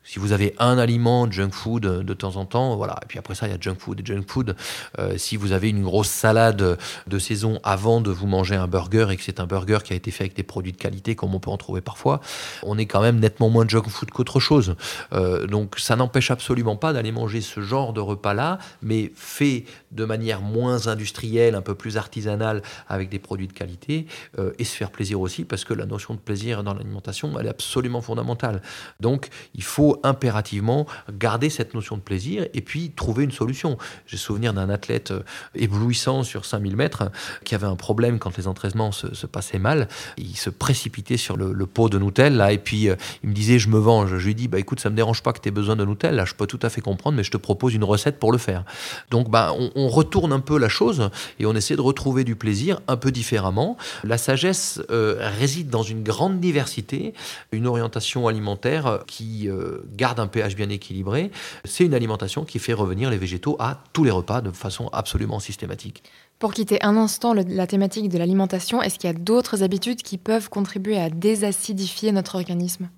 Si 0.07 0.19
vous 0.19 0.31
avez 0.31 0.55
un 0.57 0.77
aliment 0.77 1.29
junk 1.29 1.51
food 1.51 1.81
de 1.81 2.13
temps 2.13 2.37
en 2.37 2.45
temps, 2.45 2.77
voilà. 2.77 2.97
Et 3.03 3.07
puis 3.07 3.19
après 3.19 3.35
ça, 3.35 3.45
il 3.45 3.51
y 3.51 3.53
a 3.53 3.57
junk 3.59 3.75
food 3.77 3.99
et 3.99 4.05
junk 4.05 4.23
food. 4.25 4.55
Euh, 4.99 5.17
si 5.17 5.35
vous 5.35 5.51
avez 5.51 5.67
une 5.67 5.83
grosse 5.83 6.07
salade 6.07 6.77
de 7.07 7.19
saison 7.19 7.59
avant 7.63 7.99
de 7.99 8.09
vous 8.09 8.25
manger 8.25 8.55
un 8.55 8.67
burger 8.67 9.07
et 9.11 9.17
que 9.17 9.23
c'est 9.23 9.41
un 9.41 9.45
burger 9.45 9.79
qui 9.83 9.91
a 9.91 9.97
été 9.97 10.09
fait 10.11 10.23
avec 10.23 10.33
des 10.33 10.43
produits 10.43 10.71
de 10.71 10.77
qualité, 10.77 11.15
comme 11.15 11.35
on 11.35 11.41
peut 11.41 11.51
en 11.51 11.57
trouver 11.57 11.81
parfois, 11.81 12.21
on 12.63 12.77
est 12.77 12.85
quand 12.85 13.01
même 13.01 13.19
nettement 13.19 13.49
moins 13.49 13.67
junk 13.67 13.89
food 13.89 14.11
qu'autre 14.11 14.39
chose. 14.39 14.75
Euh, 15.11 15.45
donc 15.45 15.77
ça 15.77 15.97
n'empêche 15.97 16.31
absolument 16.31 16.77
pas 16.77 16.93
d'aller 16.93 17.11
manger 17.11 17.41
ce 17.41 17.59
genre 17.59 17.91
de 17.91 17.99
repas-là, 17.99 18.59
mais 18.81 19.11
fait 19.13 19.65
de 19.91 20.05
manière 20.05 20.39
moins 20.39 20.87
industrielle, 20.87 21.53
un 21.53 21.61
peu 21.61 21.75
plus 21.75 21.97
artisanale, 21.97 22.61
avec 22.87 23.09
des 23.09 23.19
produits 23.19 23.47
de 23.47 23.53
qualité, 23.53 24.07
euh, 24.39 24.53
et 24.57 24.63
se 24.63 24.75
faire 24.75 24.89
plaisir 24.89 25.19
aussi, 25.19 25.43
parce 25.43 25.65
que 25.65 25.73
la 25.73 25.85
notion 25.85 26.13
de 26.13 26.19
plaisir 26.19 26.63
dans 26.63 26.73
l'alimentation, 26.73 27.37
elle 27.37 27.47
est 27.47 27.49
absolument 27.49 28.01
fondamentale. 28.01 28.61
Donc 29.01 29.27
il 29.53 29.63
faut 29.63 29.96
impérativement 30.03 30.85
garder 31.11 31.49
cette 31.49 31.73
notion 31.73 31.97
de 31.97 32.01
plaisir 32.01 32.47
et 32.53 32.61
puis 32.61 32.91
trouver 32.91 33.23
une 33.23 33.31
solution. 33.31 33.77
J'ai 34.05 34.17
souvenir 34.17 34.53
d'un 34.53 34.69
athlète 34.69 35.11
euh, 35.11 35.23
éblouissant 35.55 36.23
sur 36.23 36.45
5000 36.45 36.75
mètres 36.75 37.11
qui 37.43 37.55
avait 37.55 37.67
un 37.67 37.75
problème 37.75 38.19
quand 38.19 38.37
les 38.37 38.47
entraînements 38.47 38.91
se, 38.91 39.25
passaient 39.25 39.59
mal. 39.59 39.87
Il 40.17 40.35
se 40.35 40.49
précipitait 40.49 41.17
sur 41.17 41.37
le, 41.37 41.65
pot 41.65 41.89
de 41.89 41.99
Nutella 41.99 42.53
et 42.53 42.57
puis 42.57 42.89
euh, 42.89 42.95
il 43.23 43.29
me 43.29 43.33
disait 43.33 43.59
je 43.59 43.69
me 43.69 43.77
venge. 43.77 44.17
Je 44.17 44.25
lui 44.25 44.35
dis 44.35 44.47
bah 44.47 44.59
écoute 44.59 44.79
ça 44.79 44.89
me 44.89 44.95
dérange 44.95 45.21
pas 45.21 45.33
que 45.33 45.39
tu 45.39 45.49
aies 45.49 45.51
besoin 45.51 45.75
de 45.75 45.85
Nutella, 45.85 46.25
je 46.25 46.33
peux 46.33 46.47
tout 46.47 46.59
à 46.61 46.69
fait 46.69 46.81
comprendre 46.81 47.17
mais 47.17 47.23
je 47.23 47.31
te 47.31 47.37
propose 47.37 47.73
une 47.73 47.83
recette 47.83 48.19
pour 48.19 48.31
le 48.31 48.37
faire. 48.37 48.63
Donc 49.11 49.29
bah 49.29 49.53
on, 49.75 49.87
retourne 49.87 50.33
un 50.33 50.39
peu 50.41 50.59
la 50.59 50.69
chose 50.69 51.09
et 51.39 51.45
on 51.45 51.55
essaie 51.55 51.75
de 51.75 51.81
retrouver 51.81 52.23
du 52.23 52.35
plaisir 52.35 52.81
un 52.87 52.97
peu 52.97 53.09
différemment. 53.11 53.77
La 54.03 54.17
sagesse 54.17 54.81
euh, 54.91 55.15
réside 55.39 55.69
dans 55.69 55.81
une 55.81 56.03
grande 56.03 56.39
diversité, 56.39 57.13
une 57.51 57.67
orientation 57.67 58.27
alimentaire 58.27 58.99
qui 59.07 59.49
garde 59.91 60.19
un 60.19 60.27
pH 60.27 60.55
bien 60.55 60.69
équilibré, 60.69 61.31
c'est 61.65 61.85
une 61.85 61.93
alimentation 61.93 62.45
qui 62.45 62.59
fait 62.59 62.73
revenir 62.73 63.09
les 63.09 63.17
végétaux 63.17 63.55
à 63.59 63.83
tous 63.93 64.03
les 64.03 64.11
repas 64.11 64.41
de 64.41 64.51
façon 64.51 64.89
absolument 64.93 65.39
systématique. 65.39 66.03
Pour 66.39 66.53
quitter 66.53 66.77
un 66.83 66.97
instant 66.97 67.33
la 67.33 67.65
thématique 67.65 68.09
de 68.09 68.17
l'alimentation, 68.19 68.83
est-ce 68.83 68.99
qu'il 68.99 69.09
y 69.09 69.13
a 69.13 69.17
d'autres 69.17 69.63
habitudes 69.63 70.03
qui 70.03 70.19
peuvent 70.19 70.49
contribuer 70.49 70.99
à 70.99 71.09
désacidifier 71.09 72.11
notre 72.11 72.35
organisme? 72.35 72.89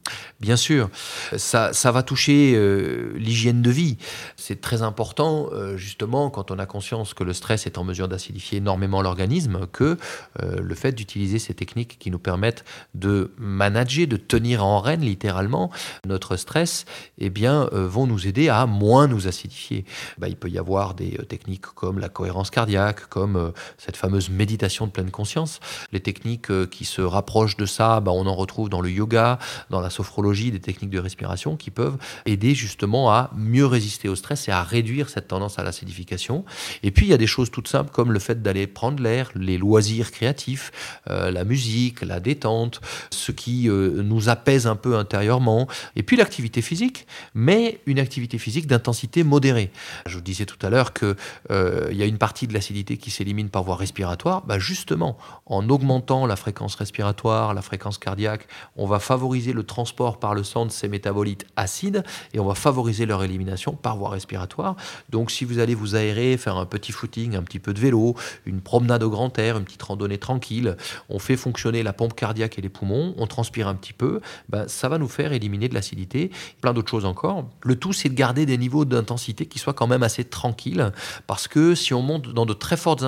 Bien 0.41 0.57
sûr, 0.57 0.89
ça, 1.37 1.71
va 1.85 2.03
toucher 2.03 2.53
euh, 2.55 3.13
l'hygiène 3.15 3.61
de 3.61 3.71
vie. 3.71 3.97
C'est 4.35 4.59
très 4.59 4.81
important, 4.81 5.47
euh, 5.53 5.77
justement, 5.77 6.29
quand 6.29 6.51
on 6.51 6.59
a 6.59 6.65
conscience 6.65 7.13
que 7.13 7.23
le 7.23 7.31
stress 7.31 7.65
est 7.65 7.77
en 7.77 7.85
mesure 7.85 8.09
d'acidifier 8.09 8.57
énormément 8.57 9.01
l'organisme, 9.01 9.67
que 9.71 9.97
euh, 10.41 10.59
le 10.61 10.75
fait 10.75 10.91
d'utiliser 10.91 11.39
ces 11.39 11.53
techniques 11.53 11.97
qui 11.97 12.11
nous 12.11 12.19
permettent 12.19 12.65
de 12.93 13.33
manager, 13.37 14.05
de 14.05 14.17
tenir 14.17 14.65
en 14.65 14.81
règne 14.81 15.05
littéralement 15.05 15.71
notre 16.05 16.35
stress, 16.35 16.83
eh 17.19 17.29
bien, 17.29 17.69
vont 17.71 18.05
nous 18.05 18.27
aider 18.27 18.49
à 18.49 18.65
moins 18.65 19.07
nous 19.07 19.27
acidifier. 19.29 19.85
Bah, 20.17 20.27
il 20.27 20.35
peut 20.35 20.49
y 20.49 20.57
avoir 20.57 20.93
des 20.93 21.11
techniques 21.29 21.67
comme 21.67 21.99
la 21.99 22.09
cohérence 22.09 22.49
cardiaque, 22.49 23.07
comme 23.07 23.28
euh, 23.37 23.51
cette 23.77 23.97
fameuse 23.97 24.29
méditation 24.29 24.87
de 24.87 24.91
pleine 24.91 25.11
conscience. 25.11 25.59
Les 25.91 25.99
techniques 25.99 26.51
euh, 26.51 26.65
qui 26.65 26.85
se 26.85 27.01
rapprochent 27.01 27.57
de 27.57 27.65
ça, 27.65 27.99
bah, 27.99 28.11
on 28.13 28.25
en 28.25 28.35
retrouve 28.35 28.69
dans 28.69 28.81
le 28.81 28.89
yoga, 28.89 29.39
dans 29.69 29.81
la 29.81 29.89
sophrologie 29.89 30.51
des 30.51 30.59
techniques 30.59 30.89
de 30.89 30.99
respiration 30.99 31.57
qui 31.57 31.71
peuvent 31.71 31.97
aider 32.25 32.55
justement 32.55 33.11
à 33.11 33.31
mieux 33.35 33.65
résister 33.65 34.09
au 34.09 34.15
stress 34.15 34.47
et 34.47 34.51
à 34.51 34.63
réduire 34.63 35.09
cette 35.09 35.27
tendance 35.27 35.59
à 35.59 35.63
l'acidification. 35.63 36.45
Et 36.83 36.91
puis 36.91 37.05
il 37.05 37.09
y 37.09 37.13
a 37.13 37.17
des 37.17 37.27
choses 37.27 37.51
toutes 37.51 37.67
simples 37.67 37.91
comme 37.91 38.11
le 38.11 38.19
fait 38.19 38.41
d'aller 38.41 38.67
prendre 38.67 39.01
l'air, 39.01 39.31
les 39.35 39.57
loisirs 39.57 40.11
créatifs, 40.11 40.71
euh, 41.09 41.31
la 41.31 41.43
musique, 41.43 42.01
la 42.01 42.19
détente, 42.19 42.81
ce 43.09 43.31
qui 43.31 43.67
nous 43.69 44.29
apaise 44.29 44.67
un 44.67 44.75
peu 44.75 44.95
intérieurement. 44.97 45.67
Et 45.95 46.03
puis 46.03 46.17
l'activité 46.17 46.61
physique, 46.61 47.07
mais 47.33 47.79
une 47.85 47.99
activité 47.99 48.37
physique 48.37 48.67
d'intensité 48.67 49.23
modérée. 49.23 49.71
Je 50.05 50.15
vous 50.15 50.21
disais 50.21 50.45
tout 50.45 50.63
à 50.65 50.69
l'heure 50.69 50.93
qu'il 50.93 51.15
euh, 51.51 51.89
y 51.91 52.01
a 52.01 52.05
une 52.05 52.17
partie 52.17 52.47
de 52.47 52.53
l'acidité 52.53 52.97
qui 52.97 53.11
s'élimine 53.19 53.49
par 53.49 53.63
voie 53.63 53.75
respiratoire. 53.75 54.45
Bah 54.45 54.59
justement, 54.59 55.17
en 55.45 55.69
augmentant 55.69 56.25
la 56.25 56.37
fréquence 56.37 56.75
respiratoire, 56.75 57.53
la 57.53 57.61
fréquence 57.61 57.97
cardiaque, 57.97 58.47
on 58.77 58.85
va 58.85 58.99
favoriser 58.99 59.51
le 59.51 59.63
transport 59.63 60.19
par 60.19 60.33
le 60.33 60.43
sang 60.45 60.65
de 60.65 60.71
ces 60.71 60.87
métabolites 60.87 61.45
acides 61.57 62.05
et 62.33 62.39
on 62.39 62.45
va 62.45 62.55
favoriser 62.55 63.05
leur 63.05 63.21
élimination 63.21 63.73
par 63.73 63.97
voie 63.97 64.09
respiratoire. 64.09 64.77
Donc 65.09 65.31
si 65.31 65.43
vous 65.43 65.59
allez 65.59 65.75
vous 65.75 65.95
aérer, 65.95 66.37
faire 66.37 66.55
un 66.55 66.65
petit 66.65 66.93
footing, 66.93 67.35
un 67.35 67.43
petit 67.43 67.59
peu 67.59 67.73
de 67.73 67.79
vélo, 67.79 68.15
une 68.45 68.61
promenade 68.61 69.03
au 69.03 69.09
grand 69.09 69.37
air, 69.37 69.57
une 69.57 69.65
petite 69.65 69.83
randonnée 69.83 70.17
tranquille, 70.17 70.77
on 71.09 71.19
fait 71.19 71.35
fonctionner 71.35 71.83
la 71.83 71.91
pompe 71.91 72.15
cardiaque 72.15 72.57
et 72.57 72.61
les 72.61 72.69
poumons, 72.69 73.15
on 73.17 73.27
transpire 73.27 73.67
un 73.67 73.75
petit 73.75 73.93
peu, 73.93 74.21
ben, 74.47 74.65
ça 74.69 74.87
va 74.87 74.97
nous 74.97 75.09
faire 75.09 75.33
éliminer 75.33 75.67
de 75.67 75.73
l'acidité, 75.73 76.31
plein 76.61 76.71
d'autres 76.71 76.89
choses 76.89 77.05
encore. 77.05 77.49
Le 77.63 77.75
tout, 77.75 77.91
c'est 77.91 78.07
de 78.07 78.13
garder 78.13 78.45
des 78.45 78.57
niveaux 78.57 78.85
d'intensité 78.85 79.45
qui 79.45 79.59
soient 79.59 79.73
quand 79.73 79.87
même 79.87 80.03
assez 80.03 80.23
tranquilles, 80.23 80.93
parce 81.27 81.49
que 81.49 81.75
si 81.75 81.93
on 81.93 82.01
monte 82.01 82.29
dans 82.29 82.45
de 82.45 82.53
très 82.53 82.77
fortes 82.77 83.03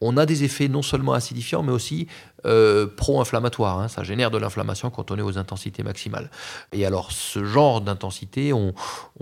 on 0.00 0.16
a 0.16 0.26
des 0.26 0.44
effets 0.44 0.68
non 0.68 0.82
seulement 0.82 1.12
acidifiants, 1.12 1.62
mais 1.62 1.72
aussi 1.72 2.08
euh, 2.44 2.88
pro-inflammatoire. 2.88 3.78
Hein. 3.78 3.86
ça 3.86 4.02
génère 4.02 4.32
de 4.32 4.38
l'inflammation 4.38 4.90
quand 4.90 5.12
on 5.12 5.18
est 5.18 5.22
aux 5.22 5.38
intensités 5.38 5.84
maximales. 5.84 6.28
Et 6.72 6.84
alors, 6.84 7.12
ce 7.12 7.44
genre 7.44 7.80
d'intensité, 7.80 8.52
on, 8.52 8.74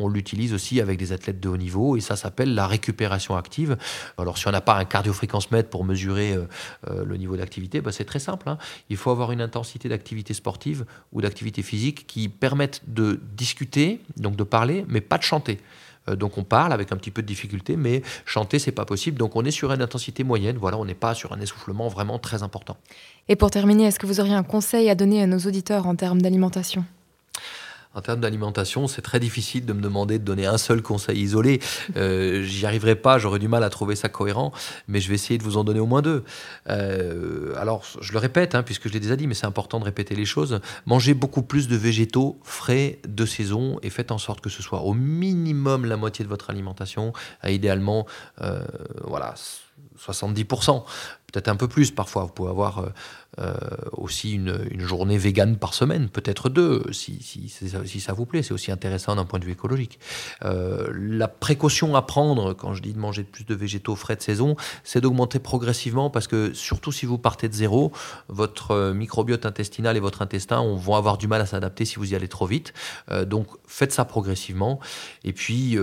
l'utilise 0.09 0.55
aussi 0.55 0.81
avec 0.81 0.99
des 0.99 1.13
athlètes 1.13 1.39
de 1.39 1.49
haut 1.49 1.59
niveau, 1.59 1.97
et 1.97 2.01
ça 2.01 2.17
s'appelle 2.17 2.55
la 2.55 2.67
récupération 2.67 3.37
active. 3.37 3.77
Alors, 4.17 4.39
si 4.39 4.49
on 4.49 4.51
n'a 4.51 4.63
pas 4.63 4.75
un 4.75 4.87
cardiofréquence-mètre 4.87 5.69
pour 5.69 5.85
mesurer 5.85 6.33
euh, 6.33 6.47
euh, 6.89 7.05
le 7.05 7.17
niveau 7.19 7.37
d'activité, 7.37 7.83
bah, 7.83 7.93
c'est 7.93 8.07
très 8.07 8.19
simple. 8.19 8.49
Hein. 8.49 8.57
Il 8.89 8.97
faut 8.97 9.11
avoir 9.11 9.33
une 9.33 9.43
intensité 9.43 9.89
d'activité 9.89 10.33
sportive 10.33 10.87
ou 11.13 11.21
d'activité 11.21 11.63
physique 11.63 12.07
qui 12.07 12.29
permette 12.29 12.81
de 12.87 13.21
discuter, 13.37 14.01
donc 14.17 14.37
de 14.37 14.45
parler, 14.45 14.85
mais 14.89 15.03
pas 15.03 15.19
de 15.19 15.23
chanter. 15.23 15.61
Euh, 16.11 16.17
donc 16.17 16.39
on 16.39 16.45
parle 16.45 16.73
avec 16.73 16.93
un 16.93 16.97
petit 16.97 17.11
peu 17.11 17.23
de 17.23 17.27
difficulté, 17.27 17.77
mais 17.77 18.03
chanter, 18.25 18.59
c'est 18.59 18.73
pas 18.73 18.85
possible. 18.85 19.19
Donc 19.19 19.37
on 19.37 19.45
est 19.45 19.51
sur 19.51 19.73
une 19.73 19.83
intensité 19.83 20.25
moyenne. 20.25 20.57
Voilà, 20.59 20.79
on 20.79 20.85
n'est 20.85 20.95
pas 20.95 21.15
sur 21.15 21.33
un 21.33 21.41
essoufflement 21.41 21.89
vraiment 21.89 22.19
très 22.19 22.43
important. 22.43 22.77
Et 23.29 23.37
pour 23.37 23.51
terminer, 23.51 23.85
est-ce 23.85 23.99
que 23.99 24.07
vous 24.07 24.21
auriez 24.21 24.35
un 24.35 24.43
conseil 24.43 24.91
à 24.91 24.95
donner 24.95 25.23
à 25.23 25.27
nos 25.27 25.39
auditeurs 25.39 25.87
en 25.87 25.95
termes 25.95 26.21
d'alimentation? 26.21 26.85
En 27.95 28.01
termes 28.01 28.21
d'alimentation, 28.21 28.87
c'est 28.87 29.03
très 29.03 29.19
difficile 29.19 29.67
de 29.67 29.73
me 29.73 29.81
demander 29.81 30.19
de 30.19 30.25
donner 30.25 30.47
un 30.47 30.59
seul 30.59 30.83
conseil 30.83 31.21
isolé. 31.21 31.61
Euh, 31.97 32.43
J'y 32.43 32.67
arriverai 32.67 32.95
pas, 32.95 33.19
j'aurais 33.19 33.39
du 33.39 33.49
mal 33.49 33.65
à 33.65 33.71
trouver 33.71 33.97
ça 33.97 34.09
cohérent, 34.09 34.53
mais 34.87 35.01
je 35.01 35.09
vais 35.09 35.15
essayer 35.15 35.39
de 35.39 35.43
vous 35.43 35.57
en 35.57 35.65
donner 35.65 35.81
au 35.81 35.87
moins 35.87 36.03
deux. 36.03 36.25
Euh, 36.69 37.55
alors, 37.57 37.85
je 38.01 38.13
le 38.13 38.19
répète, 38.19 38.55
hein, 38.55 38.63
puisque 38.63 38.89
je 38.89 38.93
l'ai 38.93 39.01
déjà 39.01 39.17
dit, 39.17 39.27
mais 39.27 39.35
c'est 39.35 39.47
important 39.47 39.81
de 39.81 39.85
répéter 39.85 40.15
les 40.15 40.25
choses. 40.25 40.61
Mangez 40.87 41.15
beaucoup 41.15 41.43
plus 41.43 41.69
de 41.69 41.77
végétaux 41.77 42.39
frais 42.43 43.01
de 43.09 43.27
saison 43.27 43.79
et 43.83 43.91
faites 43.91 44.13
en 44.13 44.19
sorte 44.19 44.41
que 44.41 44.51
ce 44.51 44.63
soit 44.63 44.83
au 44.83 44.95
minimum 44.95 45.85
la 45.85 45.97
moitié 45.97 46.25
de 46.25 46.31
votre 46.31 46.51
alimentation, 46.51 47.13
idéalement, 47.45 48.07
euh, 48.41 48.63
voilà 49.05 49.35
70%, 49.99 50.85
peut-être 51.31 51.49
un 51.49 51.57
peu 51.57 51.69
plus 51.69 51.91
parfois. 51.91 52.25
Vous 52.25 52.33
pouvez 52.33 52.51
avoir 52.51 52.79
euh, 52.79 52.89
euh, 53.39 53.55
aussi 53.93 54.33
une, 54.33 54.81
journée 54.81 55.19
végane 55.19 55.57
par 55.57 55.75
semaine, 55.75 56.09
peut-être 56.09 56.49
deux, 56.49 56.83
si, 56.91 57.23
si, 57.23 57.49
si, 57.49 58.01
ça 58.01 58.13
vous 58.13 58.27
plaît. 58.27 58.43
C'est 58.43 58.53
aussi 58.55 58.73
intéressant 58.73 59.15
d'un 59.15 59.25
point 59.25 59.39
de 59.39 59.45
vue 59.45 59.53
écologique. 59.53 59.99
Euh, 60.45 60.91
la 60.93 61.29
précaution 61.29 61.95
à 61.95 62.03
prendre, 62.03 62.55
quand 62.55 62.75
je 62.75 62.83
dis 62.83 62.93
de 62.93 62.99
manger 62.99 63.23
plus 63.23 63.45
de 63.45 63.55
végétaux 63.55 63.95
frais 63.95 64.17
de 64.17 64.23
saison, 64.23 64.57
c'est 64.85 65.01
d'augmenter 65.01 65.39
progressivement 65.39 66.11
parce 66.11 66.27
que 66.27 66.53
surtout 66.55 66.93
si 66.93 67.07
vous 67.07 67.19
partez 67.19 67.49
de 67.49 67.55
zéro, 67.55 67.93
votre 68.29 68.93
microbiote 68.93 69.47
intestinal 69.47 69.97
et 69.97 70.01
votre 70.01 70.23
intestin 70.23 70.63
vont 70.77 70.97
avoir 70.97 71.19
du 71.19 71.29
mal 71.29 71.41
à 71.41 71.47
s'adapter 71.47 71.85
si 71.85 71.97
vous 71.97 72.13
y 72.13 72.17
allez 72.17 72.29
trop 72.29 72.47
vite. 72.47 72.73
donc 73.27 73.47
faites 73.67 73.93
ça 73.93 74.05
progressivement. 74.05 74.81
Et 75.25 75.33
puis, 75.33 75.79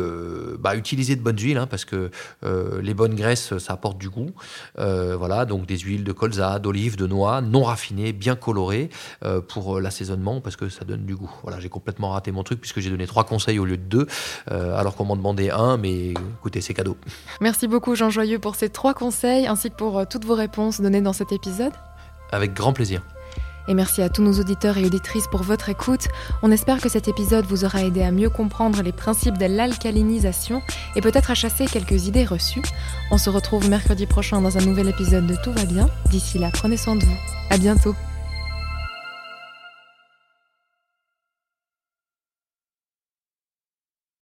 bah, 0.59 0.75
utilisez 0.75 1.15
de 1.15 1.21
bonnes 1.21 1.39
huiles, 1.39 1.57
hein, 1.57 1.67
parce 1.67 1.85
que 1.85 2.11
les 2.43 2.93
bonnes 2.93 3.15
graisses, 3.15 3.57
ça 3.57 3.73
apporte 3.73 3.86
du 3.95 4.09
goût. 4.09 4.31
voilà, 4.75 5.45
donc 5.45 5.65
des 5.65 5.77
huiles 5.77 6.03
de 6.03 6.11
colza, 6.11 6.59
d'olive, 6.59 6.95
de 6.95 7.07
noix, 7.07 7.41
non 7.41 7.63
raffinées, 7.63 8.13
bien 8.13 8.35
colorées 8.35 8.89
euh, 9.23 9.41
pour 9.41 9.77
euh, 9.77 9.81
l'assaisonnement 9.81 10.41
parce 10.41 10.55
que 10.55 10.69
ça 10.69 10.85
donne 10.85 11.05
du 11.05 11.15
goût. 11.15 11.31
Voilà, 11.43 11.59
j'ai 11.59 11.69
complètement 11.69 12.11
raté 12.11 12.31
mon 12.31 12.43
truc 12.43 12.59
puisque 12.61 12.79
j'ai 12.79 12.89
donné 12.89 13.07
trois 13.07 13.23
conseils 13.23 13.59
au 13.59 13.65
lieu 13.65 13.77
de 13.77 13.83
deux, 13.83 14.07
euh, 14.51 14.77
alors 14.77 14.95
qu'on 14.95 15.05
m'en 15.05 15.15
demandait 15.15 15.51
un, 15.51 15.77
mais 15.77 16.11
écoutez, 16.11 16.61
c'est 16.61 16.73
cadeau. 16.73 16.97
Merci 17.41 17.67
beaucoup 17.67 17.95
Jean 17.95 18.09
Joyeux 18.09 18.39
pour 18.39 18.55
ces 18.55 18.69
trois 18.69 18.93
conseils 18.93 19.47
ainsi 19.47 19.69
que 19.69 19.75
pour 19.75 20.07
toutes 20.07 20.25
vos 20.25 20.35
réponses 20.35 20.81
données 20.81 21.01
dans 21.01 21.13
cet 21.13 21.31
épisode. 21.31 21.73
Avec 22.31 22.53
grand 22.53 22.73
plaisir. 22.73 23.01
Et 23.67 23.73
merci 23.73 24.01
à 24.01 24.09
tous 24.09 24.21
nos 24.21 24.39
auditeurs 24.39 24.77
et 24.77 24.85
auditrices 24.85 25.27
pour 25.27 25.43
votre 25.43 25.69
écoute. 25.69 26.07
On 26.41 26.51
espère 26.51 26.79
que 26.79 26.89
cet 26.89 27.07
épisode 27.07 27.45
vous 27.45 27.65
aura 27.65 27.83
aidé 27.83 28.01
à 28.01 28.11
mieux 28.11 28.29
comprendre 28.29 28.81
les 28.81 28.91
principes 28.91 29.37
de 29.37 29.45
l'alcalinisation 29.45 30.61
et 30.95 31.01
peut-être 31.01 31.31
à 31.31 31.35
chasser 31.35 31.65
quelques 31.65 32.07
idées 32.07 32.25
reçues. 32.25 32.63
On 33.11 33.17
se 33.17 33.29
retrouve 33.29 33.69
mercredi 33.69 34.05
prochain 34.05 34.41
dans 34.41 34.57
un 34.57 34.65
nouvel 34.65 34.87
épisode 34.87 35.27
de 35.27 35.35
Tout 35.43 35.51
va 35.51 35.65
bien. 35.65 35.89
D'ici 36.09 36.39
là, 36.39 36.49
prenez 36.53 36.77
soin 36.77 36.95
de 36.95 37.03
vous. 37.03 37.17
À 37.49 37.57
bientôt. 37.57 37.95